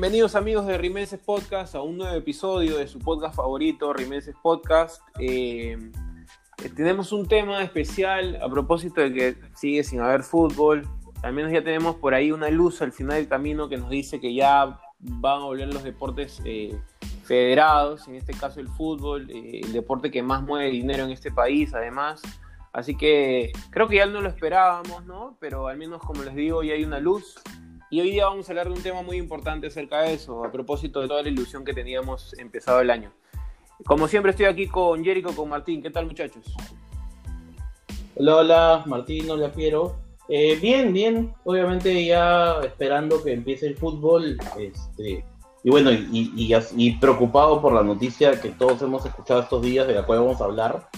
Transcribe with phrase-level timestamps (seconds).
[0.00, 5.02] Bienvenidos amigos de Rimenses Podcast a un nuevo episodio de su podcast favorito, Rimenses Podcast.
[5.18, 5.76] Eh,
[6.64, 10.88] eh, tenemos un tema especial a propósito de que sigue sin haber fútbol.
[11.22, 14.20] Al menos ya tenemos por ahí una luz al final del camino que nos dice
[14.20, 16.74] que ya van a volver los deportes eh,
[17.24, 21.74] federados, en este caso el fútbol, el deporte que más mueve dinero en este país
[21.74, 22.22] además.
[22.72, 25.36] Así que creo que ya no lo esperábamos, ¿no?
[25.40, 27.34] Pero al menos como les digo, ya hay una luz.
[27.92, 30.52] Y hoy día vamos a hablar de un tema muy importante acerca de eso, a
[30.52, 33.12] propósito de toda la ilusión que teníamos empezado el año.
[33.84, 35.82] Como siempre estoy aquí con Jericho, con Martín.
[35.82, 36.54] ¿Qué tal muchachos?
[38.14, 39.96] Hola, hola, Martín, hola Piero.
[40.28, 45.24] Eh, bien, bien, obviamente ya esperando que empiece el fútbol, este,
[45.64, 49.94] y bueno, y, y, preocupado por la noticia que todos hemos escuchado estos días, de
[49.94, 50.88] la cual vamos a hablar,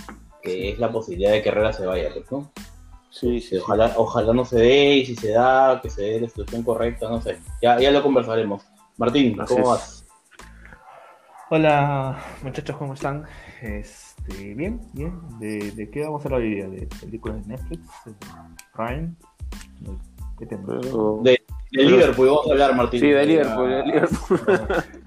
[0.43, 2.53] que es la posibilidad de que Herrera se vaya, ¿no?
[3.13, 6.29] Sí, sí, ojalá, ojalá no se dé, y si se da, que se dé la
[6.29, 7.39] situación correcta, no sé.
[7.61, 8.65] Ya, ya lo conversaremos.
[8.97, 10.07] Martín, ¿cómo vas?
[11.51, 13.27] Hola muchachos, ¿cómo están?
[13.61, 15.21] Este, bien, bien.
[15.39, 16.67] ¿De, ¿De, qué vamos a hablar hoy día?
[16.67, 17.83] ¿De películas de Netflix?
[18.07, 18.15] ¿De
[18.75, 19.15] Prime?
[20.39, 20.81] ¿Qué tema?
[21.23, 21.42] De,
[21.73, 23.01] de Liverpool vamos a hablar, Martín.
[23.01, 24.41] Sí, de Liverpool, de Liverpool.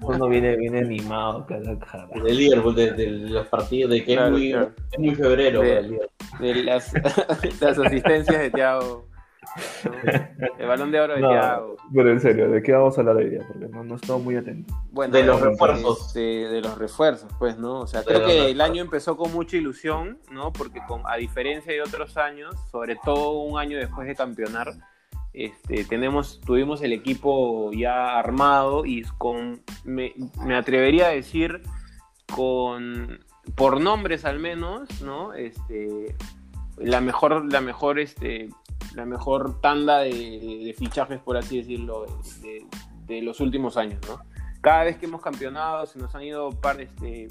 [0.00, 2.08] Uno viene, viene animado cada cara.
[2.22, 5.60] De Liverpool, de, los partidos, de que es, muy, es muy febrero.
[5.62, 6.00] De,
[6.40, 6.92] de las,
[7.60, 9.06] las, asistencias de Thiago.
[10.58, 11.76] El balón de oro de Thiago.
[11.94, 13.44] Pero en serio, ¿de qué vamos a hablar hoy día?
[13.46, 14.74] Porque no, no estado muy atento.
[14.90, 16.12] Bueno, de los refuerzos.
[16.14, 17.80] De, de, los refuerzos, pues, ¿no?
[17.80, 20.52] O sea, creo que el año empezó con mucha ilusión, ¿no?
[20.52, 24.74] Porque con, a diferencia de otros años, sobre todo un año después de campeonar,
[25.36, 30.14] este, tenemos, tuvimos el equipo ya armado y con, me,
[30.56, 31.60] atrevería a decir,
[32.34, 33.20] con,
[33.54, 35.34] por nombres al menos, ¿no?
[35.34, 36.16] Este,
[36.78, 38.48] la mejor, la mejor, este,
[38.94, 42.06] la mejor tanda de, fichajes, por así decirlo,
[43.06, 44.18] de, los últimos años, ¿no?
[44.62, 47.28] Cada vez que hemos campeonado se nos han ido par, este,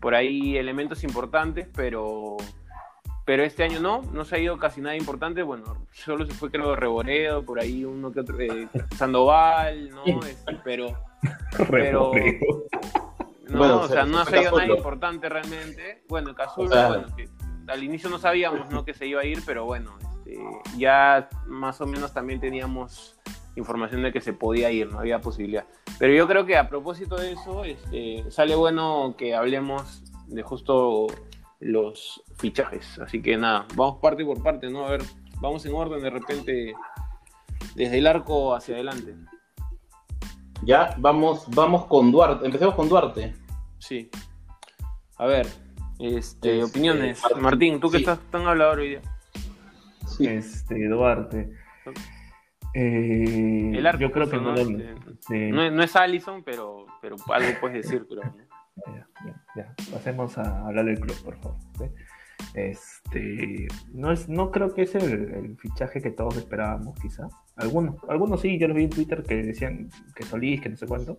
[0.00, 2.38] por ahí elementos importantes, pero
[3.30, 5.44] pero este año no, no se ha ido casi nada importante.
[5.44, 10.04] Bueno, solo se fue, creo, Reboredo, por ahí uno que otro, eh, Sandoval, ¿no?
[10.24, 10.98] Este, pero.
[11.70, 12.10] pero
[13.48, 16.02] no, o sea, no se ha ido nada importante realmente.
[16.08, 17.28] Bueno, Casulo, bueno, que
[17.68, 18.84] al inicio no sabíamos, ¿no?
[18.84, 20.36] Que se iba a ir, pero bueno, este,
[20.76, 23.16] ya más o menos también teníamos
[23.54, 25.66] información de que se podía ir, no había posibilidad.
[26.00, 31.06] Pero yo creo que a propósito de eso, este, sale bueno que hablemos de justo
[31.60, 32.98] los fichajes.
[32.98, 34.86] Así que nada, vamos parte por parte, ¿no?
[34.86, 35.02] A ver,
[35.40, 36.74] vamos en orden de repente
[37.74, 39.14] desde el arco hacia adelante.
[40.62, 42.44] Ya, vamos, vamos con Duarte.
[42.44, 43.34] Empecemos con Duarte.
[43.78, 44.10] Sí.
[45.16, 45.46] A ver,
[45.98, 47.22] este, opiniones.
[47.38, 49.00] Martín, tú que estás tan hablador hoy día.
[50.18, 51.50] Este, Duarte.
[52.74, 57.84] Eh, el arco, yo creo que no, no, no, es Allison, pero, pero algo puedes
[57.84, 58.22] decir, creo.
[59.56, 61.56] ya, Pasemos a hablar del club, por favor.
[62.54, 67.28] Este, no, es, no creo que es el, fichaje que todos esperábamos, quizá.
[67.56, 70.86] Algunos, algunos sí, yo los vi en Twitter que decían que Solís, que no sé
[70.86, 71.18] cuánto.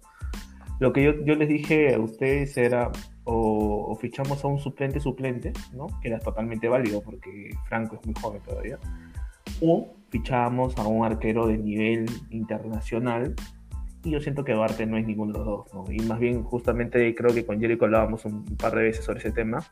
[0.80, 2.92] Lo que yo, yo les dije a ustedes era
[3.24, 5.88] o, fichamos a un suplente suplente, ¿no?
[6.02, 8.80] Que era totalmente válido porque Franco es muy joven todavía.
[9.62, 13.36] O fichábamos a un arquero de nivel internacional
[14.03, 15.92] y yo siento que Duarte no es ninguno de los dos, ¿no?
[15.92, 19.31] Y más bien, justamente creo que con Jericho hablábamos un par de veces sobre ese
[19.31, 19.63] tema.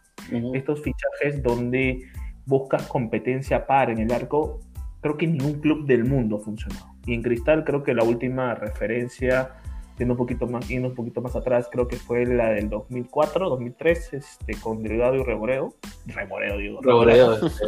[0.54, 2.04] Estos fichajes donde
[2.46, 4.60] buscas competencia par en el arco,
[5.02, 6.88] creo que ningún club del mundo ha funcionado.
[7.06, 9.56] Y en Cristal creo que la última referencia,
[9.98, 13.50] yendo un poquito más, yendo un poquito más atrás, creo que fue la del 2004,
[13.50, 15.74] 2003, este, con Delgado y Reboreo.
[16.06, 16.82] Reboreo, digo.
[16.82, 17.66] Reboreo, este,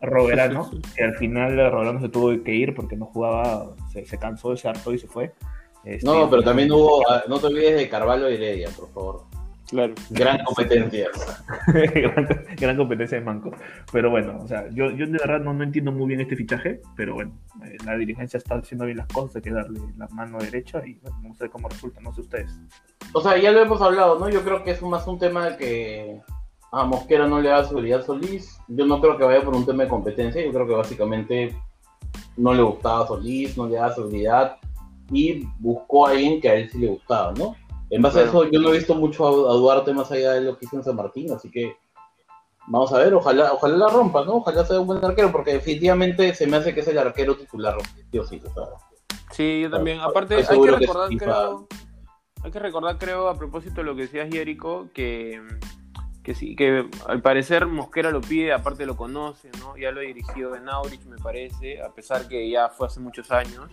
[0.00, 4.54] Roberano, que al final Roberano se tuvo que ir porque no jugaba, se, cansó de
[4.56, 5.32] ese harto y se fue.
[5.84, 9.38] Este, no, pero también hubo, ah, no te olvides de Carvalho y Heredia, por favor.
[9.68, 9.94] Claro.
[10.10, 11.08] Gran competencia.
[12.56, 13.50] gran, competencia de Manco.
[13.92, 16.80] Pero bueno, o sea, yo, yo de verdad no, no entiendo muy bien este fichaje,
[16.96, 17.32] pero bueno,
[17.64, 20.98] eh, la dirigencia está haciendo bien las cosas, hay que darle la mano derecha y
[21.22, 22.50] no sé cómo resulta, no sé ustedes.
[23.12, 24.30] O sea, ya lo hemos hablado, ¿no?
[24.30, 26.20] Yo creo que es más un tema de que
[26.70, 28.60] a Mosquera no le da seguridad a Solís.
[28.68, 30.44] Yo no creo que vaya por un tema de competencia.
[30.44, 31.56] Yo creo que básicamente
[32.36, 34.58] no le gustaba a Solís, no le da seguridad
[35.10, 37.56] y buscó a alguien que a él sí le gustaba, ¿no?
[37.90, 40.58] En base a eso, yo no he visto mucho a, Duarte más allá de lo
[40.58, 41.74] que hizo en San Martín, así que
[42.66, 44.36] vamos a ver, ojalá, ojalá la rompa, ¿no?
[44.36, 47.76] Ojalá sea un buen arquero, porque definitivamente se me hace que es el arquero titular,
[48.10, 48.40] tío, sí,
[49.32, 50.00] Sí, yo también.
[50.00, 51.68] Aparte, hay que recordar, creo,
[52.42, 55.40] hay que recordar, creo, a propósito de lo que decías, Jerico, que
[56.28, 59.78] que sí, que al parecer Mosquera lo pide, aparte lo conoce, ¿no?
[59.78, 63.30] Ya lo ha dirigido en Aurich, me parece, a pesar que ya fue hace muchos
[63.30, 63.70] años.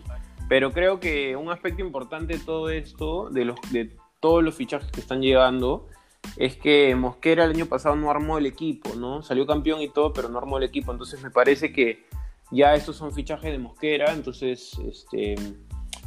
[0.47, 4.89] Pero creo que un aspecto importante de todo esto, de, los, de todos los fichajes
[4.89, 5.89] que están llegando,
[6.37, 9.21] es que Mosquera el año pasado no armó el equipo, ¿no?
[9.21, 10.93] Salió campeón y todo, pero no armó el equipo.
[10.93, 12.05] Entonces me parece que
[12.51, 14.13] ya estos son fichajes de Mosquera.
[14.13, 15.35] Entonces, este,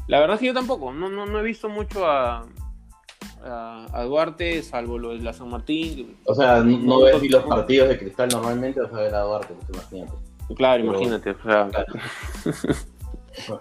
[0.06, 2.46] la verdad es que yo tampoco, no, no, no he visto mucho a,
[3.48, 6.16] a, Duarte, salvo lo de la San Martín.
[6.24, 9.54] O sea, no, ves ni los partidos de cristal normalmente, vas a ver a Duarte,
[9.54, 10.12] pues imagínate.
[10.56, 11.68] Claro, imagínate, o sea,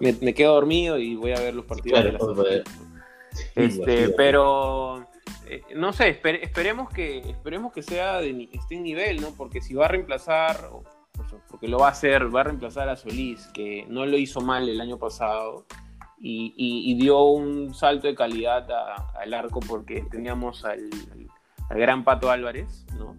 [0.00, 2.62] me, quedo dormido y voy a ver los partidos de la San Martín.
[3.54, 5.06] Este, pero
[5.46, 9.32] eh, no sé, esperemos que esperemos que sea de esté en nivel, ¿no?
[9.36, 10.70] Porque si va a reemplazar,
[11.50, 14.68] porque lo va a hacer, va a reemplazar a Solís, que no lo hizo mal
[14.68, 15.64] el año pasado
[16.20, 18.66] y, dio un salto de calidad
[19.20, 20.90] al arco porque teníamos al,
[21.70, 23.16] gran Pato Álvarez, ¿no?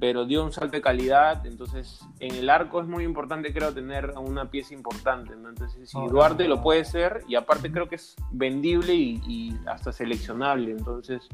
[0.00, 4.14] Pero dio un salto de calidad, entonces en el arco es muy importante creo tener
[4.18, 5.48] una pieza importante, ¿no?
[5.48, 10.72] Entonces si Duarte lo puede ser y aparte creo que es vendible y, hasta seleccionable,
[10.72, 11.28] entonces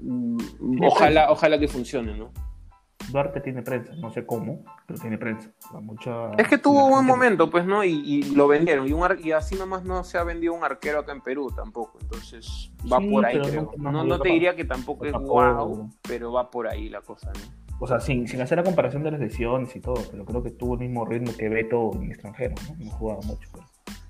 [0.00, 2.32] mm, ojalá, ojalá que funcione, ¿no?
[3.08, 5.50] Duarte tiene prensa, no sé cómo, pero tiene prensa.
[5.80, 7.82] Mucha, es que tuvo un buen momento, pues, ¿no?
[7.82, 8.86] Y, lo vendieron.
[8.86, 11.98] Y, un y así nomás no se ha vendido un arquero acá en Perú tampoco.
[12.00, 13.72] Entonces va por ahí, creo.
[13.78, 17.60] No, no, te diría que tampoco es guau, pero va por ahí la cosa, ¿no?
[17.82, 20.50] O sea, sin, sin hacer la comparación de las lesiones y todo, pero creo que
[20.50, 22.84] tuvo el mismo ritmo que Beto en extranjero, ¿no?
[22.84, 23.48] No jugaba mucho.
[23.52, 23.64] Pero...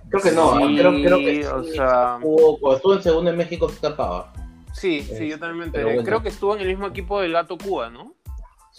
[0.08, 2.18] Creo que no, creo, creo, que o sea...
[2.20, 4.32] cuando estuvo en segundo en México se escapaba.
[4.72, 6.02] Sí, sí, yo también me enteré.
[6.02, 8.14] Creo que estuvo en el mismo equipo del Gato Cuba, ¿no?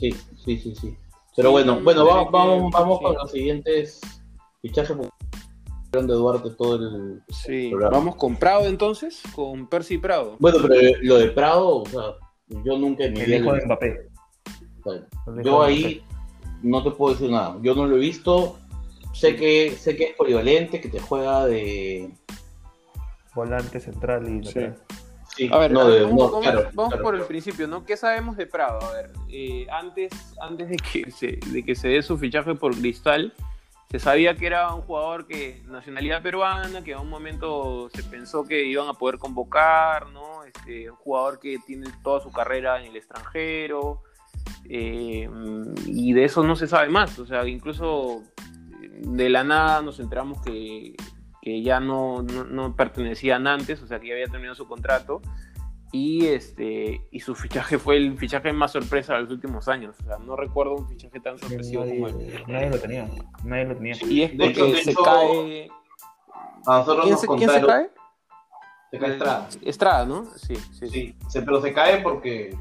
[0.02, 0.12] Sí,
[0.44, 0.98] sí, sí, sí.
[1.36, 4.02] Pero bueno, bueno, vamos, vamos, vamos con los siguientes
[4.64, 4.98] fichajes
[5.92, 7.22] de Duarte todo el.
[7.30, 10.38] Sí, vamos con Prado entonces, con Percy Prado.
[10.40, 12.16] Bueno, pero lo de Prado, o sea,
[12.48, 14.10] yo nunca en mi El hijo de Mbappé.
[15.44, 16.04] yo ahí
[16.64, 17.60] no te puedo decir nada.
[17.62, 18.58] Yo no lo he visto.
[19.14, 22.10] Sé que, sé que es polivalente, que te juega de.
[23.36, 24.42] Volante central y
[25.52, 27.86] a ver, vamos, por el principio, ¿no?
[27.86, 28.82] ¿Qué sabemos de Prado?
[28.82, 30.12] A ver, eh, antes,
[30.42, 33.34] antes de, que se, de que se dé su fichaje por Cristal,
[33.90, 38.46] se sabía que era un jugador que nacionalidad peruana, que a un momento se pensó
[38.46, 40.44] que iban a poder convocar, ¿no?
[40.44, 44.02] Este, un jugador que tiene toda su carrera en el extranjero,
[44.70, 45.30] eh,
[45.86, 48.24] y de eso no se sabe más, o sea, incluso
[48.80, 50.96] de la nada nos enteramos que
[51.42, 55.22] que ya no, no, pertenecían antes, o sea que ya había terminado su contrato.
[55.94, 59.98] Y, este, y su fichaje fue el fichaje más sorpresa de los últimos años.
[60.00, 62.44] O sea, no recuerdo un fichaje tan sorpresivo como él.
[62.48, 63.10] Nadie lo tenía.
[63.44, 63.96] Nadie lo tenía.
[64.08, 65.70] Y es porque se cae.
[67.04, 67.90] ¿Quién, se, ¿Quién, se, cae?
[68.92, 69.50] Se cae Estrada.
[69.64, 70.26] Estrada, ¿no?
[70.38, 70.88] Sí, sí.
[71.28, 71.42] sí.
[71.44, 72.56] pero se cae porque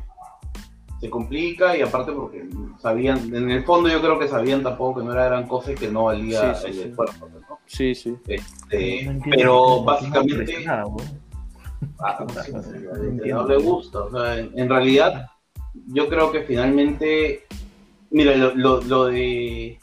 [1.00, 2.46] se complica y aparte porque
[2.78, 5.74] sabían, en el fondo yo creo que sabían tampoco que no era gran cosa y
[5.74, 7.28] que no valía el esfuerzo.
[7.28, 7.58] ¿no?
[7.64, 8.16] Sí, sí.
[8.26, 10.84] Este, pero básicamente ah,
[13.26, 14.00] no, le gusta.
[14.00, 15.26] O sea, en, realidad
[15.86, 17.46] yo creo que finalmente,
[18.10, 19.80] mira, lo, lo, de...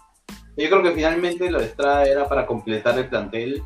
[0.55, 3.63] Yo creo que finalmente lo de Estrada era para completar el plantel.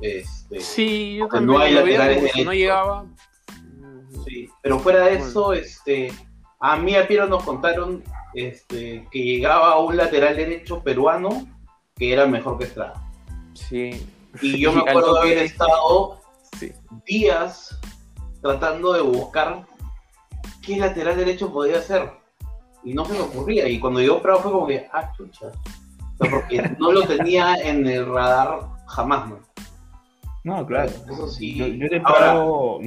[0.00, 3.06] Este, sí, yo también no hay laterales no llegaba.
[4.24, 6.12] Sí, pero fuera de eso, este
[6.64, 8.02] a mí a Piero nos contaron
[8.32, 11.46] este, que llegaba un lateral derecho peruano
[11.94, 12.94] que era mejor que Estrada.
[13.52, 14.06] Sí.
[14.40, 16.20] Y yo me acuerdo de haber estado
[17.04, 17.78] días
[18.40, 19.66] tratando de buscar
[20.62, 22.10] qué lateral derecho podía ser.
[22.82, 23.68] Y no se me ocurría.
[23.68, 25.50] Y cuando llegó Prado fue como que, ah, chucha.
[26.16, 29.38] porque no lo tenía en el radar jamás, ¿no?
[30.44, 30.90] No, claro.
[31.10, 31.56] Eso sí.
[31.56, 32.78] Yo, de Prado,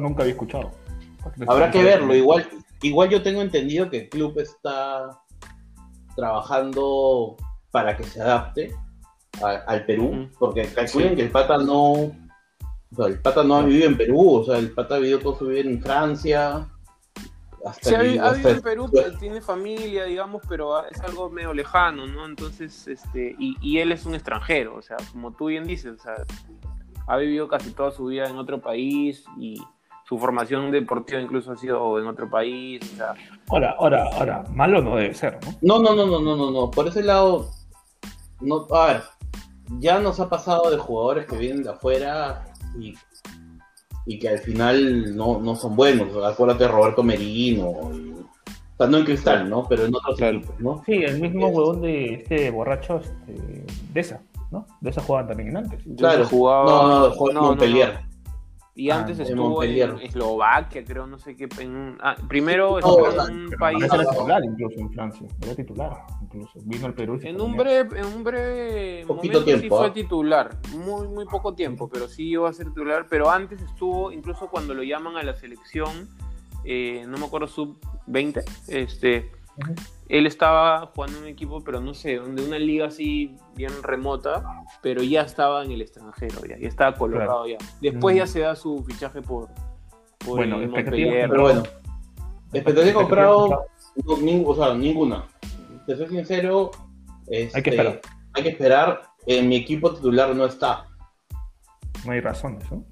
[0.00, 0.70] nunca había escuchado.
[1.46, 2.14] Habrá que verlo.
[2.14, 2.48] Igual
[2.82, 5.18] Igual yo tengo entendido que el club está
[6.14, 7.36] trabajando
[7.70, 8.74] para que se adapte
[9.42, 12.14] al Perú, porque calculen que el pata no, o
[12.96, 15.38] sea, el pata no ha vivido en Perú, o sea, el pata ha vivido todo
[15.38, 16.68] su vida en Francia.
[17.66, 22.24] Hasta sí, ha, vivido en Perú, tiene familia, digamos, pero es algo medio lejano, ¿no?
[22.24, 26.02] Entonces, este, y, y él es un extranjero, o sea, como tú bien dices, o
[26.02, 26.14] sea,
[27.06, 29.60] ha vivido casi toda su vida en otro país y
[30.08, 32.80] su formación deportiva incluso ha sido en otro país.
[32.92, 33.14] O sea.
[33.48, 35.80] Ahora, ahora, ahora, malo no debe ser, ¿no?
[35.80, 36.70] No, no, no, no, no, no, no.
[36.70, 37.50] Por ese lado,
[38.40, 39.02] no, a ver,
[39.80, 42.44] ya nos ha pasado de jugadores que vienen de afuera
[42.78, 42.94] y,
[44.06, 46.08] y que al final no, no son buenos.
[46.24, 47.70] Acuérdate de Roberto Merino.
[47.70, 47.92] o
[48.78, 49.66] sea, no en cristal, ¿no?
[49.68, 50.84] Pero en otros equipos, ¿no?
[50.86, 54.22] Sí, el mismo huevón de este borracho este, de esa,
[54.52, 54.66] ¿no?
[54.80, 55.82] De esa jugaban también antes.
[55.96, 56.64] Claro, jugaba.
[56.64, 58.15] No, no, no, no, no,
[58.78, 59.88] Y Ah, antes estuvo Montpellier.
[59.88, 61.48] en Eslovaquia, creo, no sé qué.
[61.60, 63.82] en- ah, primero estuvo no, en un país.
[63.82, 65.26] Era titular incluso en Francia.
[65.42, 66.58] Era titular incluso.
[66.62, 69.86] Vino al Perú En fue un breve, en un breve Poquito momento sí tiempo, fue
[69.86, 69.92] ¿ah?
[69.94, 74.48] titular, muy muy poco tiempo, pero sí iba a ser titular, pero antes estuvo, incluso
[74.48, 76.10] cuando lo llaman a la selección,
[76.64, 79.30] eh, no me acuerdo, sub 20, este,
[80.08, 84.44] Él estaba jugando en un equipo, pero no sé, de una liga así bien remota,
[84.82, 87.56] pero ya estaba en el extranjero, ya, ya estaba colocado ya.
[87.80, 88.18] Después Mm.
[88.18, 89.48] ya se da su fichaje por,
[90.18, 91.28] por Bueno, el Montpellier.
[91.28, 91.62] Pero bueno,
[92.52, 93.66] expectativa comprado,
[94.04, 95.24] no, o sea, ninguna.
[95.86, 96.70] Te soy sincero,
[97.26, 98.00] este, Hay que esperar.
[98.34, 99.02] hay que esperar.
[99.26, 100.86] En mi equipo titular no está.
[102.04, 102.84] No hay razones, ¿no?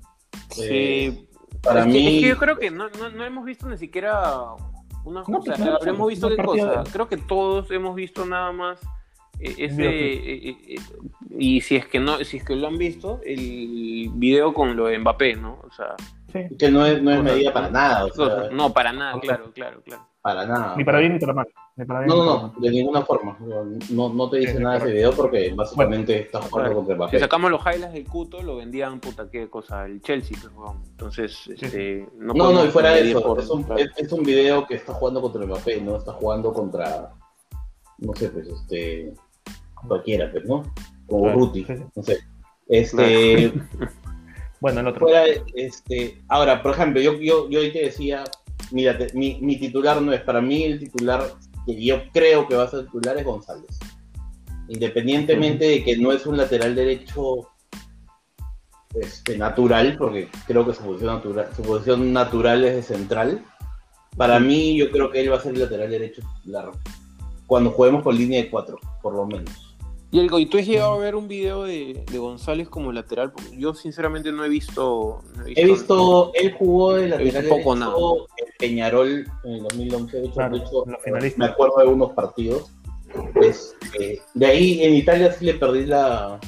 [0.50, 1.28] Sí,
[1.62, 3.78] Para es, que, mí, es que yo creo que no, no, no hemos visto ni
[3.78, 4.32] siquiera
[5.04, 6.82] una No, o sea, no, habremos visto qué cosa.
[6.82, 8.80] de- Creo que todos hemos visto nada más
[9.40, 10.76] eh, ese video eh, eh,
[11.38, 14.86] y si es que no, si es que lo han visto, el video con lo
[14.86, 15.60] de Mbappé, ¿no?
[15.62, 15.94] O sea,
[16.32, 16.40] Sí.
[16.58, 18.06] que no es, no es medida para nada.
[18.06, 20.02] O sea, no para nada, claro, claro, claro.
[20.20, 20.74] para nada.
[20.76, 21.46] Ni para bien ni para mal.
[21.76, 23.36] No, no, no, de ninguna forma.
[23.90, 26.74] No, no te dice Sí, nada ese video porque básicamente está jugando Claro.
[26.76, 27.18] contra Si Mbappé.
[27.18, 30.82] sacamos los highlights del Cuto, lo vendían puta qué cosa, el Chelsea, pues, weón.
[30.90, 33.80] Entonces, este, no, No, no, y fuera de eso, por- es un, claro.
[33.82, 37.12] es, es un video que está jugando contra Mbappé, no está jugando contra,
[37.98, 39.12] no sé, pues, este,
[39.88, 40.62] cualquiera, pues, ¿no?
[41.08, 41.66] O Claro, Ruti,
[41.96, 42.18] no sé.
[42.68, 43.52] Este,
[44.60, 45.00] Bueno, el otro.
[45.00, 48.22] fuera, de- este, ahora, por ejemplo, yo, yo, yo ahí te decía,
[48.70, 51.32] mira, te- mi, mi titular no es, para mí el titular
[51.66, 53.78] que yo creo que va a ser titular es González.
[54.68, 57.48] Independientemente de que no es un lateral derecho
[58.94, 63.44] este, natural, porque creo que su posición natural, su posición natural es de central.
[64.16, 66.70] Para mí, yo creo que él va a ser el lateral derecho titular
[67.46, 69.73] cuando juguemos con línea de cuatro, por lo menos.
[70.14, 73.32] Y el ¿y tú has llegado a ver un video de, de González como lateral?
[73.32, 75.24] Porque yo sinceramente no he visto.
[75.36, 80.22] no He visto, él jugó de lateral poco, derecho en Peñarol en el 2011, de
[80.26, 81.38] hecho, Claro, de hecho, los finalistas.
[81.38, 82.70] me acuerdo de unos partidos.
[83.40, 86.38] Este, de ahí en Italia sí le perdí la,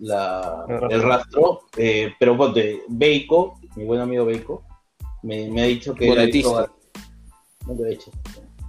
[0.00, 0.90] la- El rastro.
[0.90, 4.62] el rastro, eh, pero ponte, Beico, mi buen amigo Beico,
[5.22, 6.74] me, me ha dicho que él ha visto Bonatista.
[7.66, 8.10] no lo he hecho,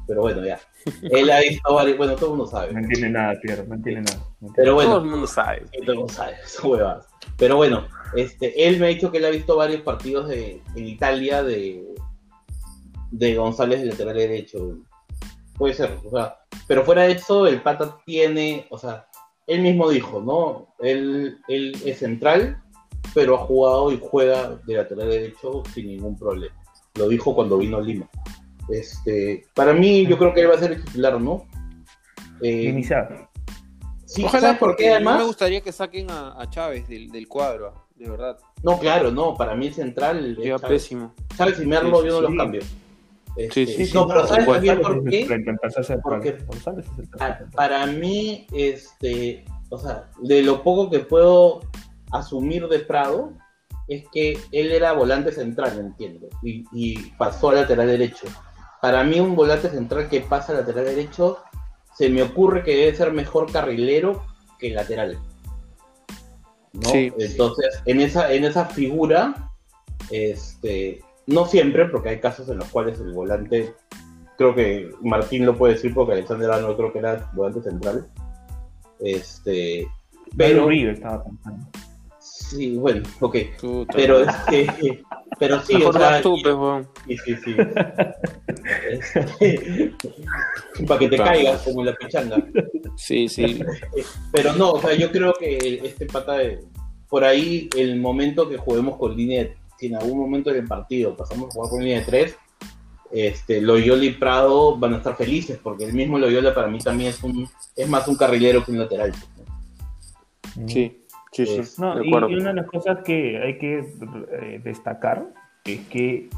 [0.07, 0.59] pero bueno, ya.
[1.01, 2.74] Él ha visto varios, bueno, todo el mundo sabe.
[2.74, 3.65] No entiende nada, Pierre.
[3.67, 4.25] No entiende nada.
[4.39, 5.65] No Pero Todo bueno, el mundo sabe.
[5.81, 7.01] Todo el mundo sabe, son.
[7.38, 10.88] Pero bueno, este, él me ha dicho que él ha visto varios partidos de, en
[10.88, 11.83] Italia de,
[13.12, 14.77] de González de lateral derecho.
[15.57, 19.07] Puede ser, o sea, pero fuera de eso, el pata tiene, o sea,
[19.47, 20.74] él mismo dijo, ¿no?
[20.79, 22.62] Él, él es central,
[23.13, 26.55] pero ha jugado y juega de lateral derecho sin ningún problema.
[26.95, 28.09] Lo dijo cuando vino a Lima.
[28.69, 31.45] Este, para mí, yo creo que él va a ser el titular, ¿no?
[32.41, 33.29] Eh, Iniciar.
[34.05, 35.19] sí, Ojalá, ¿sabes por porque además?
[35.19, 38.38] me gustaría que saquen a, a Chávez del, del cuadro, de verdad.
[38.63, 40.84] No, claro, no, para mí el central Lleva Chávez.
[40.84, 41.13] pésimo.
[41.38, 42.34] Chávez y Merlo Sí, yo no sí.
[42.34, 42.62] los cambio.
[42.62, 42.67] Sí,
[43.38, 45.27] Este, sí, sí, no, pero ¿sabes también por qué?
[46.01, 46.38] Porque-.
[47.55, 51.62] Para mí, este, o sea, de lo poco que puedo
[52.12, 53.34] asumir de Prado,
[53.88, 58.27] es que él era volante central, entiendo, y, y pasó a lateral derecho.
[58.82, 61.39] Para mí, un volante central que pasa lateral derecho,
[61.96, 64.24] se me ocurre que debe ser mejor carrilero
[64.60, 65.17] que lateral.
[66.74, 66.89] ¿no?
[66.89, 67.12] Sí.
[67.17, 69.51] Entonces, en esa, en esa figura,
[70.12, 73.74] este, no siempre, porque hay casos en los cuales el volante,
[74.38, 78.08] creo que Martín lo puede decir porque Alexander Arnold creo que era volante central.
[79.00, 79.88] Este,
[80.38, 81.65] Pero pero Uribe estaba pensando.
[82.20, 83.38] sí, bueno, ok.
[83.60, 83.94] Puta.
[83.96, 85.03] Pero este,
[85.39, 86.88] pero sí, Mejor o sea, tú, weón.
[87.08, 87.56] sí, sí, sí.
[88.89, 89.94] Este,
[90.88, 92.38] para que te caigas como la pichanga.
[92.96, 93.60] Sí, sí.
[94.32, 96.63] Pero no, o sea, yo creo que este pata, de-
[97.10, 101.15] por ahí, el momento que juguemos con línea de, si en algún momento del partido
[101.15, 102.36] pasamos a jugar con línea de tres,
[103.12, 107.12] este, Loyola y Prado van a estar felices, porque el mismo Loyola para mí también
[107.12, 109.13] es un, es más un carrilero que un lateral.
[110.68, 111.04] Sí,
[111.36, 111.82] sí, sí.
[111.82, 115.25] No, de y, y una de las cosas que hay que eh, destacar
[115.65, 116.30] es que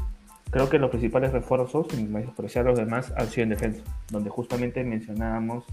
[0.50, 4.82] creo que los principales refuerzos, sin menospreciar los demás, han sido en defensa, donde justamente
[4.84, 5.64] mencionábamos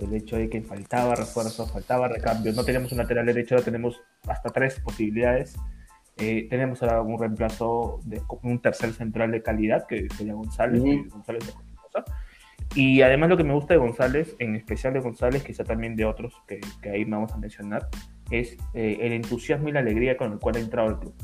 [0.00, 4.02] el hecho de que faltaba refuerzos, faltaba recambio, no tenemos un lateral derecho, ahora tenemos
[4.26, 5.56] hasta tres posibilidades.
[6.16, 10.90] Eh, tenemos ahora un reemplazo de un tercer central de calidad, que sería González, Ujú.
[10.92, 12.04] y González de cosa.
[12.76, 16.04] Y además lo que me gusta de González, en especial de González, quizá también de
[16.04, 17.88] otros que, que ahí vamos a mencionar,
[18.30, 21.14] es eh, el entusiasmo y la alegría con el cual ha entrado al club.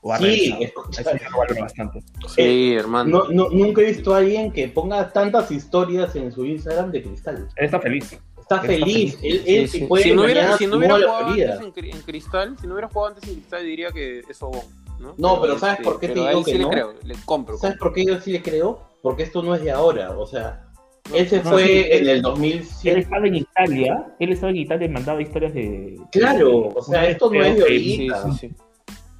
[0.00, 2.00] O ha Sí, Eso valoro bastante.
[2.28, 3.24] Sí, hermano.
[3.28, 7.02] no, no- nunca he visto a alguien que ponga tantas historias en su Instagram de
[7.02, 7.48] cristal.
[7.56, 8.04] Él está feliz.
[8.12, 9.80] Está Está feliz, él, Sí, él sí.
[9.86, 12.88] puede Si no hubiera, si no hubiera jugado antes en, en Cristal, si no hubiera
[12.88, 14.62] jugado antes en Cristal, diría que es Obón.
[14.98, 15.14] ¿no?
[15.18, 16.64] No, pero ¿sabes por qué te pero digo que sí no?
[16.68, 17.58] le creo, le compro.
[17.58, 18.80] ¿Sabes por qué yo sí le creo?
[19.02, 20.67] Porque esto no es de ahora, o sea,
[21.14, 23.00] él se No, fue sí, en él- el Él 2007.
[23.00, 25.98] estaba en Italia, él estaba en Italia y mandaba historias de...
[26.12, 28.32] Claro, o sea, esto no es de que- Sí, ahorita.
[28.32, 28.54] sí, sí.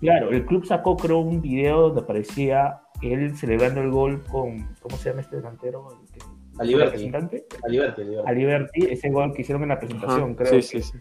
[0.01, 4.97] Claro, el club sacó creo un video donde aparecía él celebrando el gol con, ¿cómo
[4.97, 5.89] se llama este delantero?
[5.91, 6.21] El que-
[6.61, 6.85] A Liberty.
[6.91, 7.47] representante?
[7.65, 8.29] A Liberty, a Liberty.
[8.29, 10.63] A Liberty, ese gol que hicieron en la presentación, Ajá, creo.
[10.63, 10.99] Sí, sí, sí.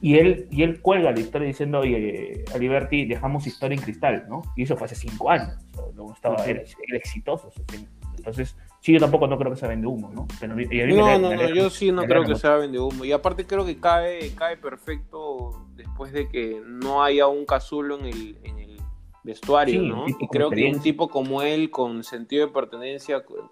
[0.00, 4.26] Y él, y él cuelga la historia diciendo, oye, a Liberty dejamos historia en cristal,
[4.28, 4.42] ¿no?
[4.56, 5.56] Y eso fue hace cinco años.
[5.76, 7.48] o sea, no estaba, era, era exitoso.
[7.48, 7.80] o sea,
[8.16, 10.26] entonces, sí, yo tampoco no creo que se vende humo, ¿no?
[10.38, 12.56] Pero, y a mí me No, no, me no, yo sí no creo que sea
[12.56, 13.04] vende humo.
[13.04, 18.06] Y aparte creo que cae, cae perfecto después de que no haya un casulo en
[18.06, 18.80] el, en el
[19.24, 20.04] vestuario, Sí, ¿no?
[20.08, 23.48] Y creo que un tipo como él, con sentido de pertenencia con,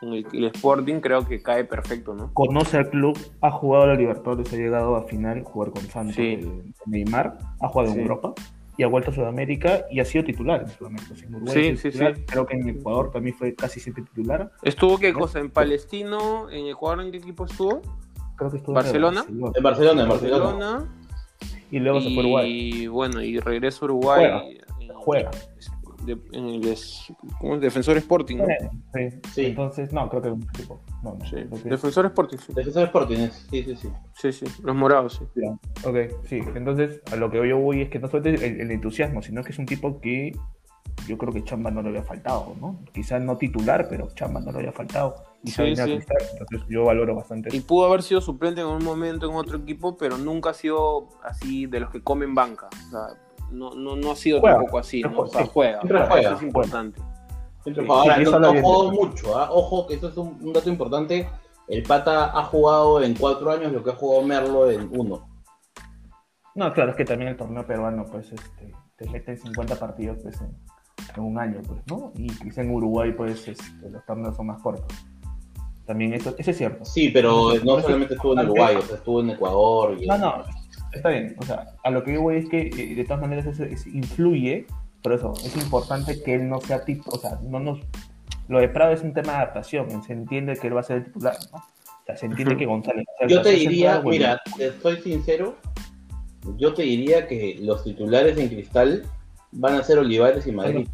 [0.00, 2.32] con el, el Sporting, creo que cae perfecto, ¿no?
[2.34, 6.16] conoce al club, ha jugado a la Libertadores, ha llegado a final, jugar con Santos,
[6.16, 6.40] Sí.
[6.86, 7.98] Neymar, ha jugado Sí.
[7.98, 8.34] en Europa
[8.76, 11.14] y ha vuelto a Sudamérica y ha sido titular en Sudamérica.
[11.26, 12.22] En Uruguay Sí, sí, titular, sí.
[12.26, 14.50] Creo que en Ecuador también fue casi siempre titular.
[14.62, 15.18] Estuvo qué ¿No?
[15.20, 17.82] cosa en Palestino, en Ecuador, ¿en qué equipo estuvo?
[18.36, 19.24] Creo que estuvo ¿Barcelona?
[19.28, 20.44] en En Barcelona, en Barcelona.
[20.44, 20.94] Barcelona.
[21.70, 22.50] Y luego se fue a Uruguay.
[22.50, 24.24] Y bueno, y regresa a Uruguay.
[24.80, 25.30] en- Juega.
[26.04, 27.60] De- en el es- ¿cómo es?
[27.60, 28.46] Defensor Sporting, ¿no?
[28.94, 29.18] Sí.
[29.34, 29.46] Sí.
[29.46, 30.80] Entonces, no, creo que un equipo.
[31.02, 31.36] No, no, Sí.
[31.36, 32.52] creo que- Defensor Sporting, sí.
[32.54, 33.88] Defensor Sporting, sí, sí, sí.
[34.14, 34.46] Sí, sí.
[34.62, 35.42] Los morados, sí.
[35.86, 36.40] Ok, sí.
[36.54, 39.50] Entonces, a lo que yo voy es que no solamente el, el entusiasmo, sino que
[39.52, 40.32] es un tipo que
[41.08, 42.78] yo creo que Chamba no le había faltado, ¿no?
[42.92, 45.14] Quizás no titular, pero Chamba no le había faltado.
[45.42, 45.62] Y sí.
[45.62, 45.98] Cristal,
[46.32, 47.54] entonces yo valoro bastante.
[47.56, 51.08] Y pudo haber sido suplente en un momento en otro equipo, pero nunca ha sido
[51.24, 52.68] así de los que comen banca.
[52.88, 53.06] O sea,
[53.52, 54.56] no, no, no ha sido Juega.
[54.56, 55.18] tampoco así, ¿no?
[55.20, 55.50] O sea, Sí.
[55.52, 55.80] juega.
[55.80, 56.32] Siempre Eso juega.
[56.34, 57.00] es importante.
[57.88, 59.48] Ahora, no, no de- mucho, ¿ah?
[59.52, 61.28] ojo que eso es un, un dato importante.
[61.68, 65.28] El Pata ha jugado en cuatro años lo que ha jugado Merlo en uno.
[66.54, 70.40] No, claro, es que también el torneo peruano, pues, este, te meten 50 partidos pues,
[70.40, 70.54] en,
[71.16, 72.12] en un año, pues, ¿no?
[72.16, 74.94] Y quizá en Uruguay, pues, este, los torneos son más cortos.
[75.86, 76.84] También eso, eso es cierto.
[76.84, 79.96] Sí, pero no solamente estuvo en Uruguay, o sea, estuvo en Ecuador.
[80.00, 80.44] Y No, no,
[80.92, 81.34] está bien.
[81.38, 83.86] O sea, a lo que yo voy es que eh, de todas maneras eso, es-
[83.86, 84.66] influye,
[85.02, 87.80] por eso es importante que él no sea tipo, o sea, no nos...
[88.48, 90.98] Lo de Prado es un tema de adaptación, se entiende que él va a ser
[90.98, 91.58] el titular, ¿no?
[91.58, 93.04] O sea, se entiende que González...
[93.08, 95.56] va a ser el Yo te diría, central, mira, te soy sincero,
[96.56, 99.04] yo te diría que los titulares en Cristal
[99.52, 100.88] van a ser Olivares y Madrid.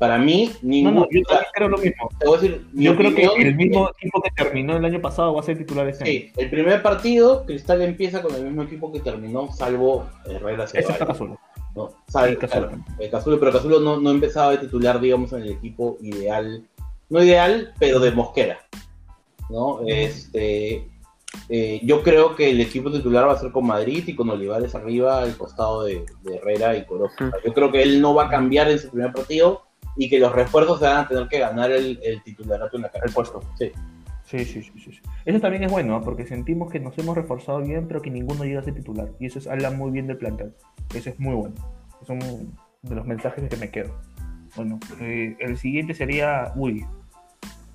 [0.00, 1.00] Para mí, No, ninguno.
[1.00, 2.08] no, yo también creo lo mismo.
[2.18, 4.98] te voy a decir, mi Yo creo que el mismo equipo que terminó el año
[5.02, 6.10] pasado va a ser titular este año.
[6.10, 10.78] Sí, el primer partido, Cristal empieza con el mismo equipo que terminó, salvo Herrera Eso
[10.78, 11.36] está casual.
[11.76, 11.92] ¿no?
[12.08, 15.98] Salvo, claro, eh, Casulo, pero Casulo no, no empezaba de titular, digamos, en el equipo
[16.00, 16.66] ideal.
[17.10, 18.58] No ideal, pero de Mosquera.
[19.50, 19.80] ¿no?
[19.86, 20.88] Este,
[21.50, 24.74] eh, yo creo que el equipo titular va a ser con Madrid y con Olivares
[24.74, 27.16] arriba al costado de, de Herrera y Corozo.
[27.44, 30.32] Yo creo que él no va a cambiar en su primer partido y que los
[30.32, 33.06] refuerzos se van a tener que ganar el, el titularato en la cancha.
[33.06, 33.40] El puesto.
[33.58, 33.72] Sí.
[34.24, 35.00] Sí, sí, sí, sí.
[35.24, 36.04] Eso también es bueno, ¿no?
[36.04, 39.08] porque sentimos que nos hemos reforzado bien, pero que ninguno llega a ser titular.
[39.18, 40.54] Y eso es, habla muy bien del plantel.
[40.94, 41.56] Eso es muy bueno.
[42.00, 42.20] Es un
[42.82, 43.92] de los mensajes que me quedo.
[44.54, 46.84] Bueno, eh, el siguiente sería, uy,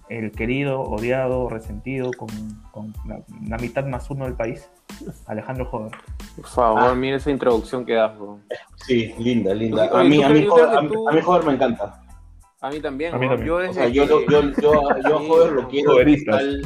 [0.10, 2.30] el querido, odiado, resentido, con,
[2.72, 4.70] con la, la mitad más uno del país,
[5.26, 5.92] Alejandro Joder.
[6.38, 6.96] Por favor, Ah.
[6.96, 8.40] mira esa introducción que das, bro.
[8.78, 9.90] Sí, linda, linda.
[9.92, 12.02] A mí, a mí, Joder, a mí, a mí Joder me encanta.
[12.66, 13.32] A mí también, A mí ¿no?
[13.34, 13.48] también.
[13.48, 16.36] Yo O desde sea, yo, que- yo, yo, yo a Joder lo quiero Joderistas.
[16.38, 16.62] tal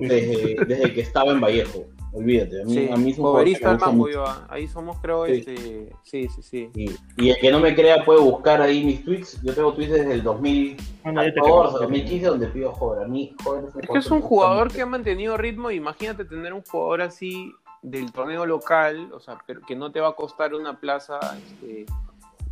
[0.00, 1.84] desde, desde que estaba en Vallejo.
[2.12, 4.46] Olvídate, a mí, Sí, a mí es un al yo, ah.
[4.48, 5.32] ahí somos, creo, Sí.
[5.32, 5.92] este...
[6.02, 6.70] Sí, sí, sí.
[6.74, 6.90] Y,
[7.22, 9.42] y el que no me crea puede buscar ahí mis tweets.
[9.42, 11.70] Yo tengo tweets desde el 2014, No, no, yo te creo.
[11.72, 13.04] 2015, donde pido Joder.
[13.04, 15.70] A mí, Joder es que es un jugador que ha mantenido ritmo.
[15.70, 20.08] Imagínate tener un jugador así del torneo local, o sea, pero que no te va
[20.08, 21.84] a costar una plaza este,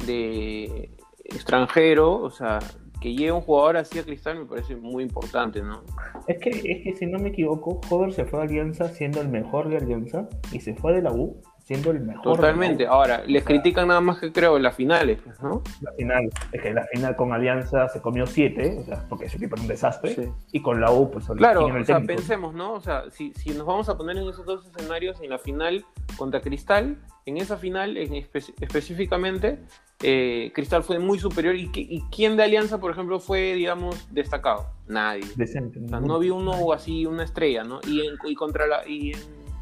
[0.04, 0.90] de
[1.24, 2.58] extranjero, o sea,
[3.00, 5.82] que llegue un jugador así a Cristal me parece muy importante, ¿no?
[6.26, 9.28] Es que, es que si no me equivoco, Joder se fue a Alianza siendo el
[9.28, 12.36] mejor de Alianza y se fue de la U siendo el mejor.
[12.36, 12.86] Totalmente.
[12.86, 15.62] Ahora, les critican nada más que creo en las finales, pues, ¿no?
[15.80, 19.38] La final, es que la final con Alianza se comió siete, o sea, porque ese
[19.38, 20.28] equipo era un desastre, Sí.
[20.52, 22.74] y con la U, pues Claro, el o sea, pensemos, ¿no?
[22.74, 25.84] O sea, si, si nos vamos a poner en esos dos escenarios, en la final
[26.18, 29.58] contra Cristal, en esa final en espe- específicamente,
[30.02, 31.54] eh, Cristal fue muy superior.
[31.56, 34.66] ¿Y, qui- ¿Y quién de Alianza, por ejemplo, fue, digamos, destacado?
[34.86, 35.24] Nadie.
[35.34, 35.80] Decente.
[35.82, 37.80] O sea, no vi uno así, una estrella, ¿no?
[37.88, 39.18] Y, en, y contra la y en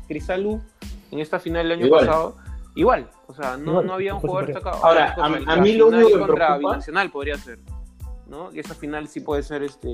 [0.09, 0.61] Cristal U,
[1.13, 2.07] en esta final del año Igual.
[2.07, 2.37] pasado,
[2.75, 3.09] igual.
[3.29, 4.85] O sea, no, Igual, no había un jugador destacado.
[4.85, 7.59] Ahora, a- a mí lo único que me contra preocupa- Binacional podría ser,
[8.27, 8.53] ¿no?
[8.53, 9.93] Y esa final sí puede ser este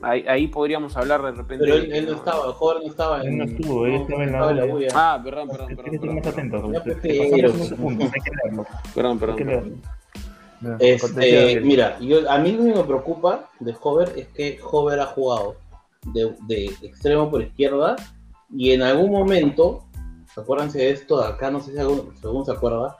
[0.00, 1.64] Ahí, podríamos hablar de repente.
[1.64, 3.26] Pero él, no estaba, el joven no estaba en.
[3.32, 5.84] Él no estuvo, él estaba en la, la Ah, perdón, perdón, perdón.
[5.92, 6.72] Hay que más atento.
[8.94, 9.82] Perdón, perdón.
[10.78, 15.06] Este, mira, yo, a mí lo que me preocupa de Hover es que Hover ha
[15.06, 15.56] jugado
[16.12, 17.96] de, de extremo por izquierda
[18.50, 19.84] y en algún momento,
[20.36, 22.96] acuérdense de esto acá, no sé si alguno, se acuerda,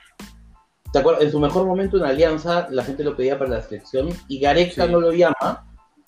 [1.21, 4.87] en su mejor momento en Alianza la gente lo pedía para la selección y Gareca
[4.87, 5.67] no lo llama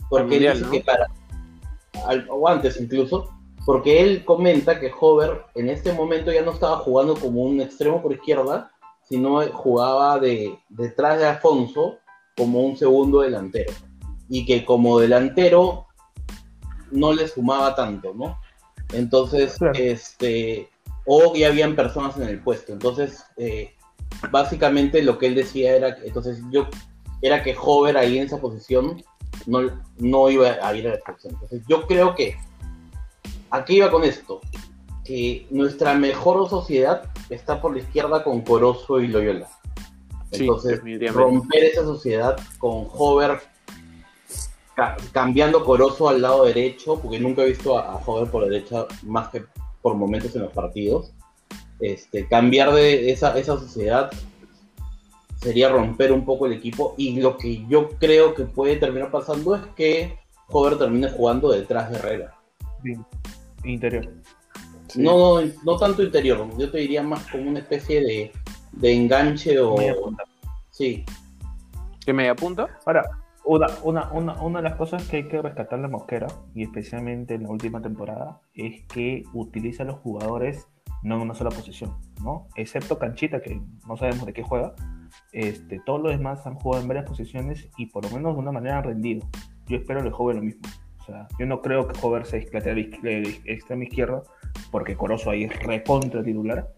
[0.09, 1.07] porque él dice que para,
[2.29, 3.31] o antes incluso,
[3.65, 8.03] porque él comenta que Hover en este momento ya no estaba jugando como un extremo
[8.03, 8.73] por izquierda,
[9.09, 11.99] sino jugaba de, detrás de Afonso
[12.37, 13.73] como un segundo delantero.
[14.29, 15.87] Y que como delantero
[16.91, 18.39] no le sumaba tanto, ¿no?
[18.93, 20.69] Entonces, este,
[21.07, 22.73] o ya habían personas en el puesto.
[22.73, 23.75] Entonces, eh,
[24.31, 26.69] básicamente lo que él decía era, entonces yo,
[27.23, 29.03] era que Hover ahí en esa posición
[29.47, 31.35] no, no iba a ir a la selección.
[31.35, 32.37] Entonces, yo creo que,
[33.51, 34.41] aquí iba con esto,
[35.05, 39.49] que nuestra mejor sociedad está por la izquierda con Corozo y Loyola.
[40.33, 40.81] Entonces,
[41.13, 43.41] romper esa sociedad con Hover
[45.13, 49.45] cambiando Corozo al lado derecho, porque nunca he visto a, Hover por derecha más que
[49.83, 51.13] por momentos en los partidos.
[51.81, 54.11] Este, cambiar de esa, esa sociedad
[55.37, 59.55] sería romper un poco el equipo y lo que yo creo que puede terminar pasando
[59.55, 62.35] es que Hover termine jugando detrás de Herrera.
[63.65, 64.09] Interior.
[64.97, 68.33] No, no, tanto interior, yo te diría más como una especie de,
[68.73, 69.77] de enganche o...
[70.71, 71.05] Sí.
[72.05, 72.67] ¿Que me apunta?
[72.85, 73.05] Ahora,
[73.45, 77.35] una, una, una, una, de las cosas que hay que rescatar de Mosquera, y especialmente
[77.35, 80.69] en la última temporada, es que utiliza a los jugadores
[81.03, 82.49] no en una sola posición, ¿no?
[82.57, 84.75] Excepto Canchita, que no sabemos de qué juega,
[85.33, 88.53] este, todos los demás han jugado en varias posiciones y por lo menos de una
[88.53, 89.27] manera han rendido.
[89.67, 90.63] Yo espero que joven lo mismo.
[91.01, 94.25] O sea, yo no creo que Hover sea extremo izquierdo,
[94.71, 96.69] porque Corozo ahí es recontra titular.